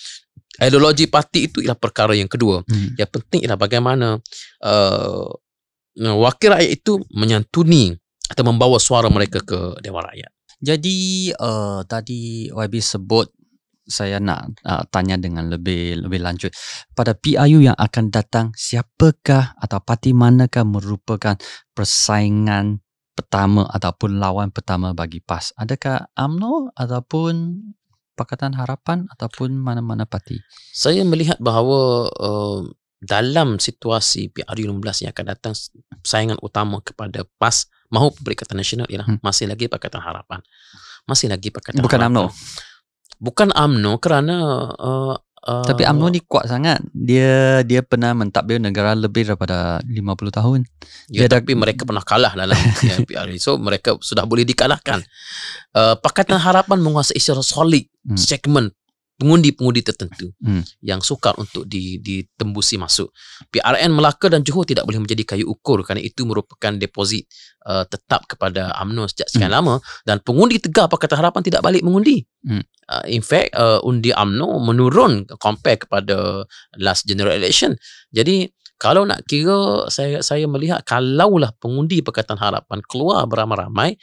[0.62, 2.96] ideologi parti itu ialah perkara yang kedua hmm.
[2.96, 4.16] yang penting ialah bagaimana
[4.64, 5.28] uh,
[5.98, 7.94] wakil rakyat itu menyantuni
[8.28, 10.32] atau membawa suara mereka ke Dewan Rakyat.
[10.64, 13.28] Jadi uh, tadi YB sebut
[13.84, 16.48] saya nak uh, tanya dengan lebih lebih lanjut
[16.96, 21.36] pada PIU yang akan datang siapakah atau parti manakah merupakan
[21.76, 22.80] persaingan
[23.14, 25.54] pertama ataupun lawan pertama bagi PAS.
[25.56, 27.62] Adakah AMNO ataupun
[28.14, 30.38] Pakatan Harapan ataupun mana-mana parti?
[30.70, 32.62] Saya melihat bahawa uh,
[33.02, 35.54] dalam situasi PRU 16 yang akan datang
[36.06, 39.22] saingan utama kepada PAS mahu Perikatan Nasional ialah hmm.
[39.22, 40.42] masih lagi Pakatan Harapan.
[41.06, 42.30] Masih lagi Pakatan Bukan Harapan.
[42.30, 42.72] Bukan AMNO
[43.24, 44.36] bukan AMNO kerana
[44.74, 46.80] uh, uh, tapi AMNO ni kuat sangat.
[46.90, 50.60] Dia dia pernah mentadbir negara lebih daripada 50 tahun.
[51.12, 52.56] Ya, dia tapi dah, mereka pernah kalah dalam
[53.08, 55.04] PRA so mereka sudah boleh dikalahkan.
[55.76, 58.18] Uh, Pakatan Harapan menguasai secara solid hmm.
[58.18, 58.72] segmen
[59.14, 60.82] pengundi-pengundi tertentu hmm.
[60.82, 63.14] yang sukar untuk ditembusi masuk.
[63.50, 67.30] PRN Melaka dan Johor tidak boleh menjadi kayu ukur kerana itu merupakan deposit
[67.66, 69.58] uh, tetap kepada UMNO sejak sekian hmm.
[69.62, 72.26] lama dan pengundi tegar Pakatan Harapan tidak balik mengundi.
[72.42, 72.66] Hmm.
[72.84, 76.44] Uh, in fact, uh, undi UMNO menurun compare kepada
[76.76, 77.78] last general election.
[78.10, 83.94] Jadi, kalau nak kira saya saya melihat kalaulah pengundi Pakatan Harapan keluar beramai-ramai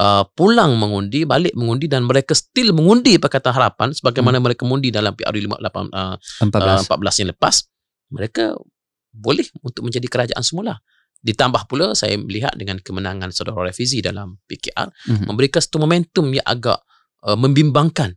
[0.00, 4.44] uh, pulang mengundi balik mengundi dan mereka still mengundi Pakatan Harapan sebagaimana hmm.
[4.48, 6.16] mereka mengundi dalam PRU 58 uh,
[6.50, 6.88] 14.
[6.88, 7.54] Uh, 14 yang lepas
[8.10, 8.44] mereka
[9.14, 10.80] boleh untuk menjadi kerajaan semula
[11.24, 15.24] ditambah pula saya melihat dengan kemenangan saudara Refizi dalam PKR hmm.
[15.30, 16.80] memberikan satu momentum yang agak
[17.24, 18.12] uh, membimbangkan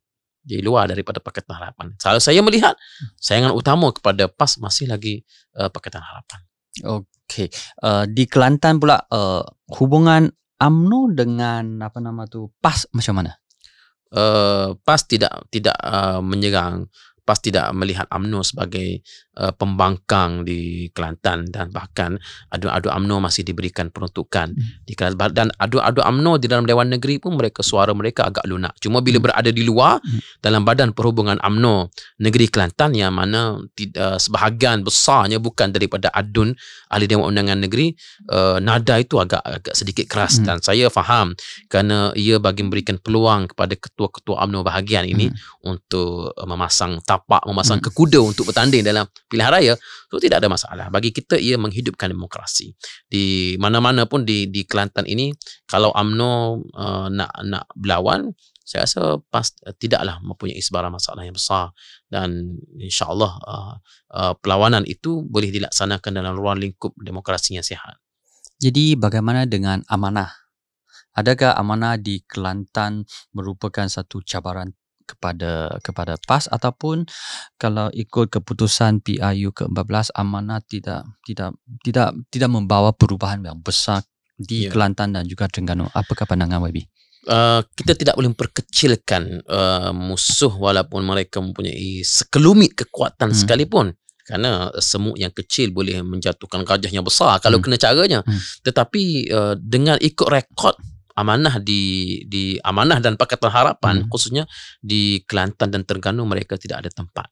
[0.48, 1.92] di luar daripada Pakatan Harapan.
[2.00, 2.80] Kalau saya melihat
[3.20, 5.28] sayangan utama kepada PAS masih lagi
[5.60, 6.40] uh, Pakatan Harapan.
[6.88, 7.52] Okey.
[7.84, 9.44] Uh, di Kelantan pula uh,
[9.76, 13.36] hubungan AMNO dengan apa nama tu PAS macam mana?
[14.08, 16.88] Uh, PAS tidak tidak uh, menyerang
[17.28, 19.04] PAS tidak melihat AMNO sebagai
[19.36, 22.16] uh, pembangkang di Kelantan dan bahkan
[22.48, 24.88] adu-adu AMNO masih diberikan peruntukan hmm.
[24.88, 28.80] di Kelantan dan adu-adu AMNO di dalam Dewan Negeri pun mereka suara mereka agak lunak
[28.80, 29.26] cuma bila hmm.
[29.28, 30.40] berada di luar hmm.
[30.40, 31.92] dalam badan perhubungan AMNO
[32.24, 36.56] Negeri Kelantan yang mana tidak uh, sebahagian besarnya bukan daripada adun
[36.88, 37.92] ahli Dewan Undangan Negeri
[38.32, 40.46] uh, nada itu agak agak sedikit keras hmm.
[40.48, 41.36] dan saya faham
[41.68, 45.68] kerana ia bagi memberikan peluang kepada ketua-ketua AMNO bahagian ini hmm.
[45.68, 47.90] untuk uh, memasang tapak memasang hmm.
[47.90, 49.74] kekuda untuk bertanding dalam pilihan raya
[50.08, 50.86] so tidak ada masalah.
[50.94, 52.78] Bagi kita ia menghidupkan demokrasi.
[53.10, 55.34] Di mana-mana pun di di Kelantan ini
[55.66, 56.32] kalau AMNO
[56.78, 58.32] uh, nak nak berlawan
[58.68, 61.72] saya rasa pas uh, tidaklah mempunyai sebarang masalah yang besar.
[62.08, 63.74] Dan insyaallah uh,
[64.12, 67.96] uh, perlawanan itu boleh dilaksanakan dalam ruang lingkup demokrasi yang sihat.
[68.60, 70.34] Jadi bagaimana dengan amanah?
[71.18, 74.70] Adakah amanah di Kelantan merupakan satu cabaran
[75.08, 77.08] kepada kepada PAS ataupun
[77.56, 84.04] kalau ikut keputusan PIU ke-14 amanah tidak tidak tidak tidak membawa perubahan yang besar
[84.38, 84.72] di yeah.
[84.72, 85.90] Kelantan dan juga Terengganu.
[85.96, 86.86] Apakah pandangan YB?
[87.28, 93.40] Uh, kita tidak boleh memperkecilkan uh, musuh walaupun mereka mempunyai sekelumit kekuatan hmm.
[93.44, 93.92] sekalipun
[94.24, 97.68] kerana semut yang kecil boleh menjatuhkan gajah yang besar kalau hmm.
[97.68, 98.64] kena caranya hmm.
[98.64, 100.80] tetapi uh, dengan ikut rekod
[101.18, 104.10] amanah di di amanah dan pakatan harapan hmm.
[104.14, 104.44] khususnya
[104.78, 107.28] di Kelantan dan Terengganu mereka tidak ada tempat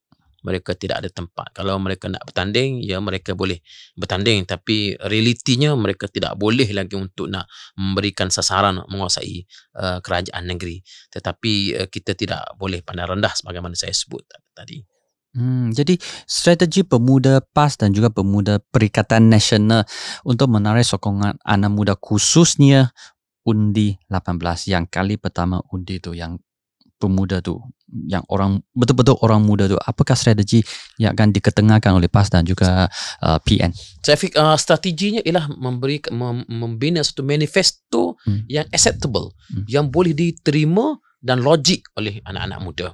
[0.45, 1.49] mereka tidak ada tempat.
[1.57, 3.57] Kalau mereka nak bertanding, ya mereka boleh
[3.97, 4.45] bertanding.
[4.45, 9.41] Tapi realitinya mereka tidak boleh lagi untuk nak memberikan sasaran menguasai
[9.81, 10.85] uh, kerajaan negeri.
[11.09, 14.21] Tetapi uh, kita tidak boleh pandang rendah sebagaimana saya sebut
[14.53, 14.85] tadi.
[15.35, 19.83] Hmm, jadi strategi pemuda PAS dan juga pemuda Perikatan Nasional
[20.23, 22.95] untuk menarik sokongan anak muda khususnya
[23.45, 26.35] undi 18 yang kali pertama undi tu yang
[26.97, 27.59] pemuda tu
[28.09, 30.65] yang orang betul-betul orang muda tu apakah strategi
[30.97, 32.89] yang akan diketengahkan oleh PAS dan juga
[33.21, 33.71] uh, PN
[34.01, 38.49] saya fikir uh, strateginya ialah memberi mem, membina satu manifesto hmm.
[38.49, 39.69] yang acceptable hmm.
[39.69, 42.87] yang boleh diterima dan logik oleh anak-anak muda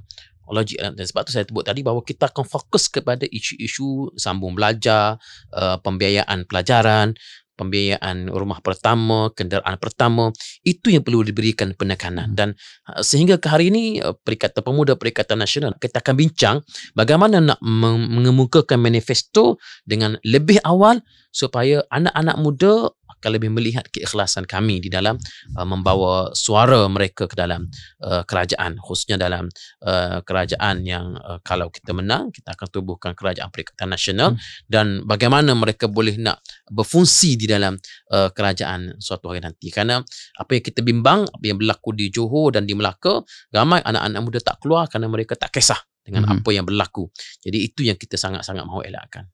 [0.51, 5.15] logik dan sebab tu saya sebut tadi bahawa kita akan fokus kepada isu-isu sambung belajar
[5.55, 7.15] uh, pembiayaan pelajaran
[7.61, 10.33] pembiayaan rumah pertama, kenderaan pertama,
[10.65, 12.33] itu yang perlu diberikan penekanan.
[12.33, 12.37] Hmm.
[12.37, 12.49] Dan
[12.89, 16.57] uh, sehingga ke hari ini, uh, Perikatan Pemuda Perikatan Nasional, kita akan bincang
[16.97, 22.91] bagaimana nak mengemukakan manifesto dengan lebih awal supaya anak-anak muda
[23.21, 25.21] akan lebih melihat keikhlasan kami di dalam
[25.53, 27.69] uh, membawa suara mereka ke dalam
[28.01, 29.45] uh, kerajaan khususnya dalam
[29.85, 34.41] uh, kerajaan yang uh, kalau kita menang kita akan tubuhkan kerajaan perikatan nasional hmm.
[34.65, 37.77] dan bagaimana mereka boleh nak berfungsi di dalam
[38.09, 40.01] uh, kerajaan suatu hari nanti kerana
[40.41, 43.21] apa yang kita bimbang apa yang berlaku di Johor dan di Melaka
[43.53, 46.33] ramai anak-anak muda tak keluar kerana mereka tak kisah dengan hmm.
[46.41, 47.05] apa yang berlaku
[47.45, 49.29] jadi itu yang kita sangat-sangat mahu elakkan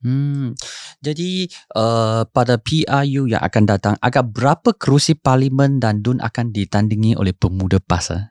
[0.00, 0.56] Hmm.
[1.04, 1.44] Jadi
[1.76, 7.36] uh, pada PRU yang akan datang agak berapa kerusi parlimen dan DUN akan ditandingi oleh
[7.36, 8.16] pemuda PAS?
[8.16, 8.24] Eh?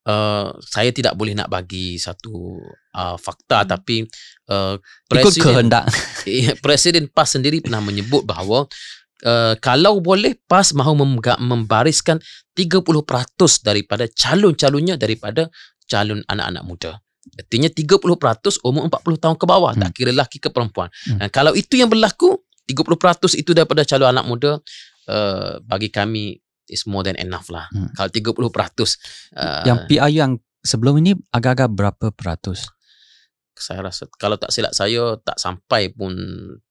[0.00, 2.56] Uh, saya tidak boleh nak bagi satu
[2.96, 3.68] uh, fakta hmm.
[3.68, 3.96] tapi
[4.52, 4.76] uh,
[5.08, 5.84] presiden Ikut kehendak.
[6.64, 8.68] presiden PAS sendiri pernah menyebut bahawa
[9.24, 11.00] uh, kalau boleh PAS mahu
[11.40, 12.20] membariskan
[12.56, 12.80] 30%
[13.64, 15.48] daripada calon-calonnya daripada
[15.88, 16.92] calon anak-anak muda.
[17.38, 19.72] Artinya 30% umur 40 tahun ke bawah.
[19.74, 19.82] Hmm.
[19.86, 20.90] Tak kira lelaki ke perempuan.
[21.06, 21.18] Hmm.
[21.22, 24.52] Dan kalau itu yang berlaku, 30% itu daripada calon anak muda,
[25.10, 26.38] uh, bagi kami
[26.70, 27.66] is more than enough lah.
[27.74, 27.90] Hmm.
[27.98, 28.30] Kalau 30%.
[29.34, 32.70] Uh, yang PRU yang sebelum ini agak-agak berapa peratus?
[33.60, 36.16] Saya rasa kalau tak silap saya tak sampai pun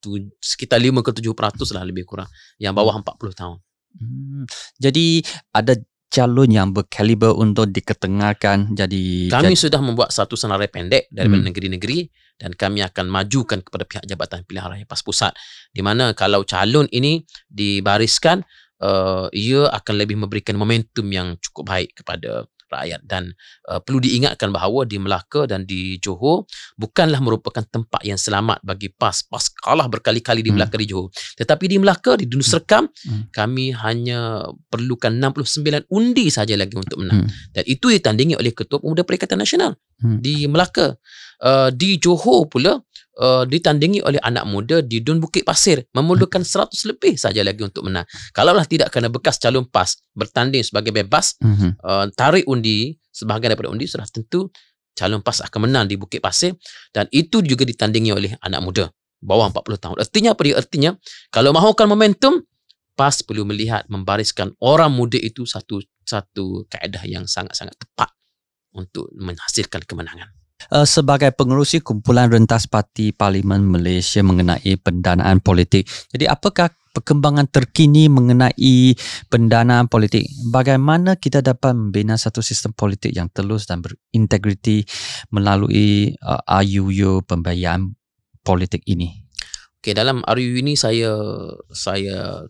[0.02, 2.32] tu, sekitar 5 ke 7 peratus lah lebih kurang.
[2.58, 3.36] Yang bawah 40 hmm.
[3.38, 3.58] tahun.
[4.00, 4.44] Hmm.
[4.78, 5.22] Jadi
[5.54, 5.74] ada
[6.10, 11.46] calon yang berkaliber untuk diketengahkan jadi kami jadi, sudah membuat satu senarai pendek dari hmm.
[11.46, 12.00] negeri-negeri
[12.40, 15.38] dan kami akan majukan kepada pihak Jabatan Pilihan Raya PAS Pusat
[15.70, 18.42] di mana kalau calon ini dibariskan
[18.82, 23.34] uh, ia akan lebih memberikan momentum yang cukup baik kepada rakyat dan
[23.68, 26.46] uh, perlu diingatkan bahawa di Melaka dan di Johor
[26.78, 29.26] bukanlah merupakan tempat yang selamat bagi PAS.
[29.28, 30.58] PAS kalah berkali-kali di hmm.
[30.62, 30.84] Melaka hmm.
[30.86, 31.08] di Johor.
[31.12, 33.10] Tetapi di Melaka di Serkam hmm.
[33.10, 33.24] hmm.
[33.34, 37.26] kami hanya perlukan 69 undi saja lagi untuk menang.
[37.26, 37.32] Hmm.
[37.52, 40.18] Dan itu ditandingi oleh Ketua Pemuda Perikatan Nasional hmm.
[40.22, 40.96] di Melaka.
[41.40, 42.84] Uh, di Johor pula
[43.18, 47.90] uh, ditandingi oleh anak muda di Dun Bukit Pasir memerlukan 100 lebih saja lagi untuk
[47.90, 48.06] menang.
[48.36, 51.82] Kalaulah tidak kena bekas calon PAS bertanding sebagai bebas, mm-hmm.
[51.82, 54.54] uh, tarik undi sebahagian daripada undi sudah tentu
[54.94, 56.54] calon PAS akan menang di Bukit Pasir
[56.94, 58.86] dan itu juga ditandingi oleh anak muda
[59.20, 59.98] bawah 40 tahun.
[60.00, 60.56] Artinya apa dia?
[60.56, 60.92] Artinya
[61.32, 62.44] kalau mahukan momentum
[62.96, 68.12] PAS perlu melihat membariskan orang muda itu satu satu kaedah yang sangat-sangat tepat
[68.76, 70.39] untuk menghasilkan kemenangan.
[70.68, 75.88] Uh, sebagai pengerusi kumpulan rentas parti Parlimen Malaysia mengenai pendanaan politik.
[76.12, 78.92] Jadi apakah perkembangan terkini mengenai
[79.32, 80.28] pendanaan politik?
[80.52, 84.84] Bagaimana kita dapat membina satu sistem politik yang telus dan berintegriti
[85.32, 87.96] melalui uh, RUU pembayaran
[88.44, 89.26] politik ini?
[89.80, 91.16] Okay, dalam RUU ini saya
[91.72, 92.44] saya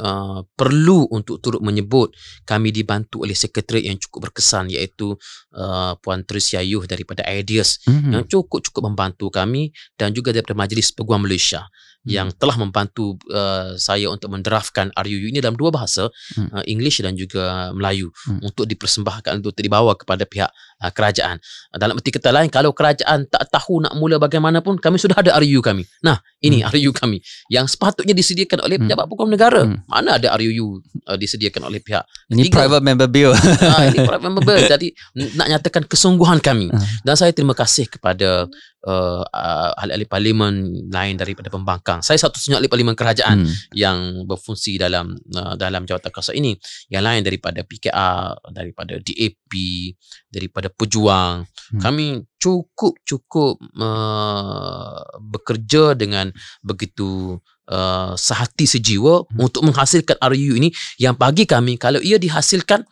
[0.00, 2.12] uh, perlu untuk turut menyebut
[2.44, 5.16] kami dibantu oleh sekretariat yang cukup berkesan iaitu
[5.56, 8.12] uh, Puan Tricia Yuh daripada Ideas mm-hmm.
[8.12, 11.64] yang cukup-cukup membantu kami dan juga daripada Majlis Peguam Malaysia
[12.06, 12.38] yang hmm.
[12.38, 16.06] telah membantu uh, saya untuk mendraftkan RUU ini dalam dua bahasa
[16.38, 16.48] hmm.
[16.54, 18.46] uh, English dan juga Melayu hmm.
[18.46, 20.46] untuk dipersembahkan untuk dibawa kepada pihak
[20.80, 21.42] uh, kerajaan
[21.74, 25.34] uh, dalam erti kata lain kalau kerajaan tak tahu nak mula bagaimanapun kami sudah ada
[25.42, 26.70] RUU kami nah ini hmm.
[26.70, 27.18] RUU kami
[27.50, 28.86] yang sepatutnya disediakan oleh hmm.
[28.86, 29.12] pejabat hmm.
[29.12, 29.90] hukum negara hmm.
[29.90, 30.78] mana ada RUU
[31.10, 32.62] uh, disediakan oleh pihak ini ketiga.
[32.62, 34.88] private member bill uh, ini private member bill jadi
[35.34, 37.02] nak nyatakan kesungguhan kami hmm.
[37.02, 38.46] dan saya terima kasih kepada
[38.86, 40.54] uh, uh, ahli-ahli parlimen
[40.88, 42.00] lain daripada pembangkang.
[42.00, 43.74] Saya satu-satunya ahli parlimen kerajaan hmm.
[43.74, 46.54] yang berfungsi dalam uh, dalam jawatan kuasa ini.
[46.88, 49.52] Yang lain daripada PKR, daripada DAP,
[50.30, 51.44] daripada Pejuang.
[51.44, 51.80] Hmm.
[51.82, 56.30] Kami cukup-cukup uh, bekerja dengan
[56.62, 59.42] begitu uh, sehati sejiwa hmm.
[59.42, 60.70] untuk menghasilkan RU ini
[61.02, 62.86] yang bagi kami kalau ia dihasilkan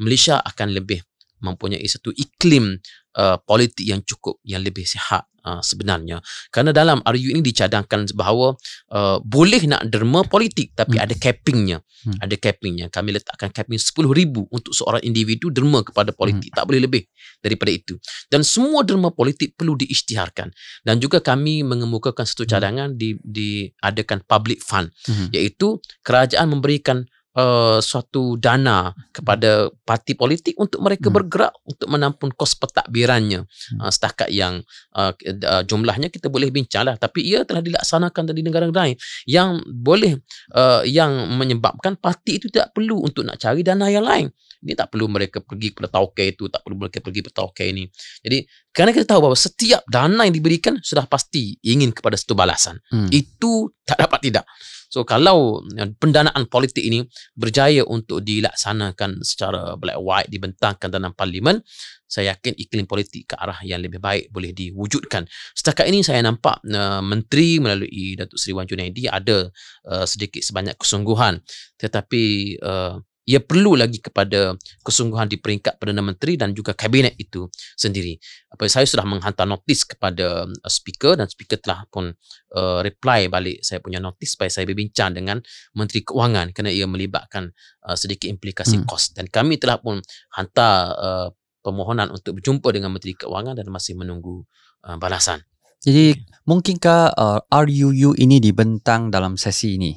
[0.00, 1.02] Malaysia akan lebih
[1.40, 2.76] mempunyai satu iklim
[3.16, 8.56] uh, politik yang cukup yang lebih sihat uh, sebenarnya kerana dalam RU ini dicadangkan bahawa
[8.92, 11.04] uh, boleh nak derma politik tapi hmm.
[11.04, 12.18] ada cappingnya hmm.
[12.20, 14.06] ada cappingnya kami letakkan capping 10,000
[14.50, 16.56] untuk seorang individu derma kepada politik hmm.
[16.56, 17.02] tak boleh lebih
[17.40, 17.96] daripada itu
[18.28, 20.52] dan semua derma politik perlu diisytiharkan
[20.84, 22.50] dan juga kami mengemukakan satu hmm.
[22.50, 22.98] cadangan hmm.
[22.98, 25.32] di diadakan public fund hmm.
[25.32, 27.04] iaitu kerajaan memberikan
[27.36, 31.16] uh, suatu dana kepada parti politik untuk mereka hmm.
[31.16, 33.44] bergerak untuk menampung kos pentadbirannya.
[33.44, 33.78] Hmm.
[33.82, 34.62] uh, setakat yang
[34.96, 38.96] uh, uh, jumlahnya kita boleh bincanglah tapi ia telah dilaksanakan di negara lain.
[39.26, 40.18] Yang boleh
[40.54, 44.30] uh, yang menyebabkan parti itu tidak perlu untuk nak cari dana yang lain.
[44.60, 47.88] Ini tak perlu mereka pergi kepada tauke itu tak perlu mereka pergi kepada tauke ini.
[48.20, 52.76] Jadi kerana kita tahu bahawa setiap dana yang diberikan sudah pasti ingin kepada satu balasan.
[52.90, 53.08] Hmm.
[53.12, 54.44] itu tak dapat tidak
[54.90, 57.06] So kalau ya, pendanaan politik ini
[57.38, 61.62] berjaya untuk dilaksanakan secara black white dibentangkan dalam parlimen,
[62.10, 65.30] saya yakin iklim politik ke arah yang lebih baik boleh diwujudkan.
[65.54, 69.46] Setakat ini saya nampak uh, menteri melalui Datuk Seri Wan Junaidi ada
[69.86, 71.38] uh, sedikit sebanyak kesungguhan
[71.78, 72.98] tetapi uh,
[73.28, 77.46] ia perlu lagi kepada kesungguhan di peringkat Perdana Menteri dan juga kabinet itu
[77.76, 78.16] sendiri.
[78.50, 82.10] Apa saya sudah menghantar notis kepada uh, speaker dan speaker telah pun
[82.56, 85.38] uh, reply balik saya punya notis supaya saya berbincang dengan
[85.76, 87.52] Menteri Keuangan kerana ia melibatkan
[87.86, 88.86] uh, sedikit implikasi hmm.
[88.88, 90.00] kos dan kami telah pun
[90.34, 91.28] hantar uh,
[91.60, 94.42] permohonan untuk berjumpa dengan Menteri Keuangan dan masih menunggu
[94.88, 95.44] uh, balasan.
[95.80, 96.12] Jadi
[96.44, 99.96] mungkinkah uh, RUU ini dibentang dalam sesi ini?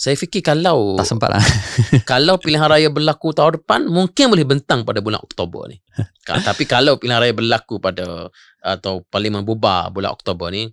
[0.00, 1.44] Saya fikir kalau tak sempat lah.
[2.10, 5.76] kalau pilihan raya berlaku tahun depan mungkin boleh bentang pada bulan Oktober ni.
[6.24, 8.32] Tapi kalau pilihan raya berlaku pada
[8.64, 10.72] atau parlimen bubar bulan Oktober ni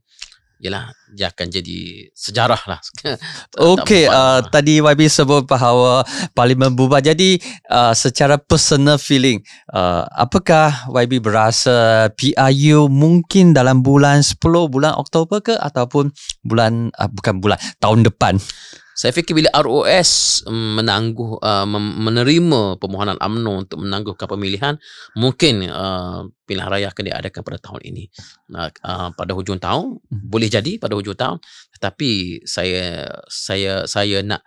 [0.58, 2.82] Yalah, dia akan jadi sejarah lah.
[3.78, 6.02] Okey, uh, tadi YB sebut bahawa
[6.34, 6.98] parlimen bubar.
[6.98, 7.38] Jadi,
[7.70, 9.38] uh, secara personal feeling,
[9.70, 16.10] uh, apakah YB berasa PRU mungkin dalam bulan 10 bulan Oktober ke ataupun
[16.42, 18.42] bulan, uh, bukan bulan, tahun depan?
[18.98, 21.70] Saya fikir bila ROS mm, menangguh uh,
[22.02, 24.74] menerima permohonan UMNO untuk menangguhkan pemilihan,
[25.14, 28.10] mungkin uh, pilihan raya akan diadakan pada tahun ini.
[28.58, 30.26] Uh, uh, pada hujung tahun, hmm.
[30.26, 31.38] boleh jadi pada hujung tahun,
[31.78, 34.42] tetapi saya saya saya nak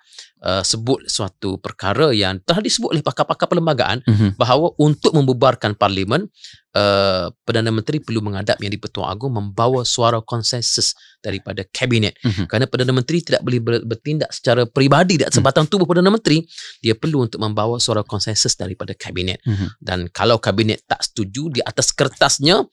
[0.45, 4.31] uh, sebut suatu perkara yang telah disebut oleh pakar-pakar perlembagaan mm-hmm.
[4.41, 6.29] bahawa untuk membubarkan parlimen
[6.77, 12.47] uh, Perdana Menteri perlu menghadap Yang di-Pertuan Agong membawa suara konsensus daripada kabinet mm-hmm.
[12.49, 16.43] kerana Perdana Menteri tidak boleh bertindak secara peribadi dan sebatang tubuh Perdana Menteri
[16.81, 19.69] dia perlu untuk membawa suara konsensus daripada kabinet mm-hmm.
[19.81, 22.65] dan kalau kabinet tak setuju di atas kertasnya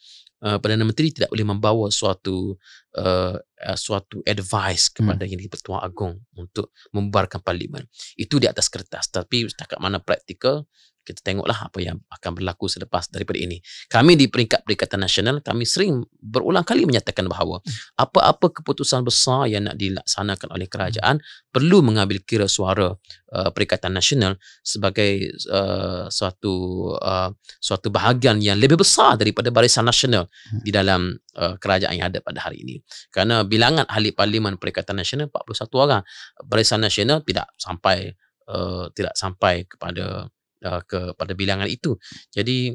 [0.44, 2.58] uh, Perdana Menteri tidak boleh membawa suatu
[2.98, 5.32] uh, uh, suatu advice kepada hmm.
[5.34, 7.86] yang di-Pertuan Agong untuk membubarkan parlimen.
[8.18, 10.66] Itu di atas kertas tapi setakat mana praktikal
[11.08, 13.64] kita tengoklah apa yang akan berlaku selepas daripada ini.
[13.88, 17.64] Kami di peringkat Perikatan Nasional, kami sering berulang kali menyatakan bahawa
[17.96, 24.36] apa-apa keputusan besar yang nak dilaksanakan oleh kerajaan perlu mengambil kira suara uh, Perikatan Nasional
[24.60, 26.54] sebagai uh, suatu
[27.00, 27.32] uh,
[27.64, 30.62] suatu bahagian yang lebih besar daripada Barisan Nasional hmm.
[30.68, 32.76] di dalam uh, kerajaan yang ada pada hari ini.
[33.08, 36.02] Kerana bilangan ahli parlimen Perikatan Nasional 41 orang.
[36.44, 38.12] Barisan Nasional tidak sampai
[38.52, 40.28] uh, tidak sampai kepada
[40.64, 41.98] uh, kepada bilangan itu.
[42.34, 42.74] Jadi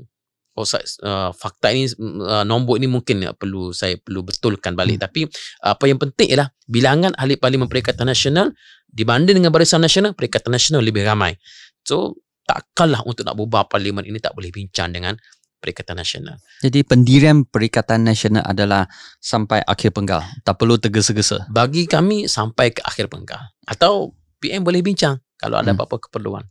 [0.56, 5.04] oh, uh, fakta ini uh, nombor ini mungkin uh, perlu saya perlu betulkan balik hmm.
[5.08, 5.20] tapi
[5.64, 8.52] apa yang penting ialah bilangan ahli parlimen Perikatan Nasional
[8.92, 11.36] dibanding dengan Barisan Nasional Perikatan Nasional lebih ramai.
[11.82, 15.16] So takkanlah untuk nak bubar parlimen ini tak boleh bincang dengan
[15.62, 16.42] Perikatan Nasional.
[16.58, 18.90] Jadi pendirian Perikatan Nasional adalah
[19.22, 20.26] sampai akhir penggal.
[20.42, 21.46] Tak perlu tergesa-gesa.
[21.46, 23.38] Bagi kami sampai ke akhir penggal.
[23.62, 25.78] Atau PM boleh bincang kalau ada hmm.
[25.78, 26.42] apa-apa keperluan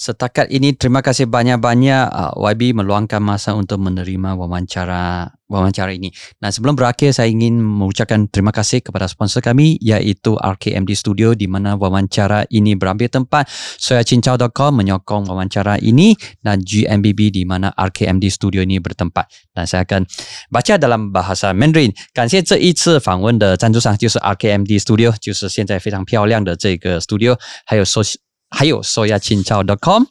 [0.00, 6.12] Setakat ini terima kasih banyak-banyak uh, YB meluangkan masa untuk menerima wawancara wawancara ini.
[6.36, 11.48] Nah sebelum berakhir saya ingin mengucapkan terima kasih kepada sponsor kami iaitu RKMD Studio di
[11.48, 13.48] mana wawancara ini berambil tempat.
[13.80, 16.12] Soyacincau.com menyokong wawancara ini
[16.44, 19.32] dan GMBB di mana RKMD Studio ini bertempat.
[19.56, 20.04] Dan saya akan
[20.52, 21.96] baca dalam bahasa Mandarin.
[22.12, 28.04] 感谢这一次访问的赞助商就是 RKMD Studio，就是现在非常漂亮的这个 studio，还有说。
[28.51, 30.03] 还有 soyachincao.com，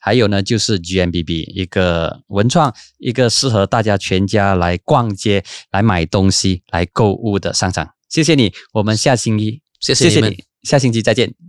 [0.00, 7.90] 还有呢就是 GMBB 一个文创，一个适合大家全家来逛街、来买东西、来购物的商场。
[8.08, 11.47] 谢谢你，我们下星期谢谢你们，下星期再见。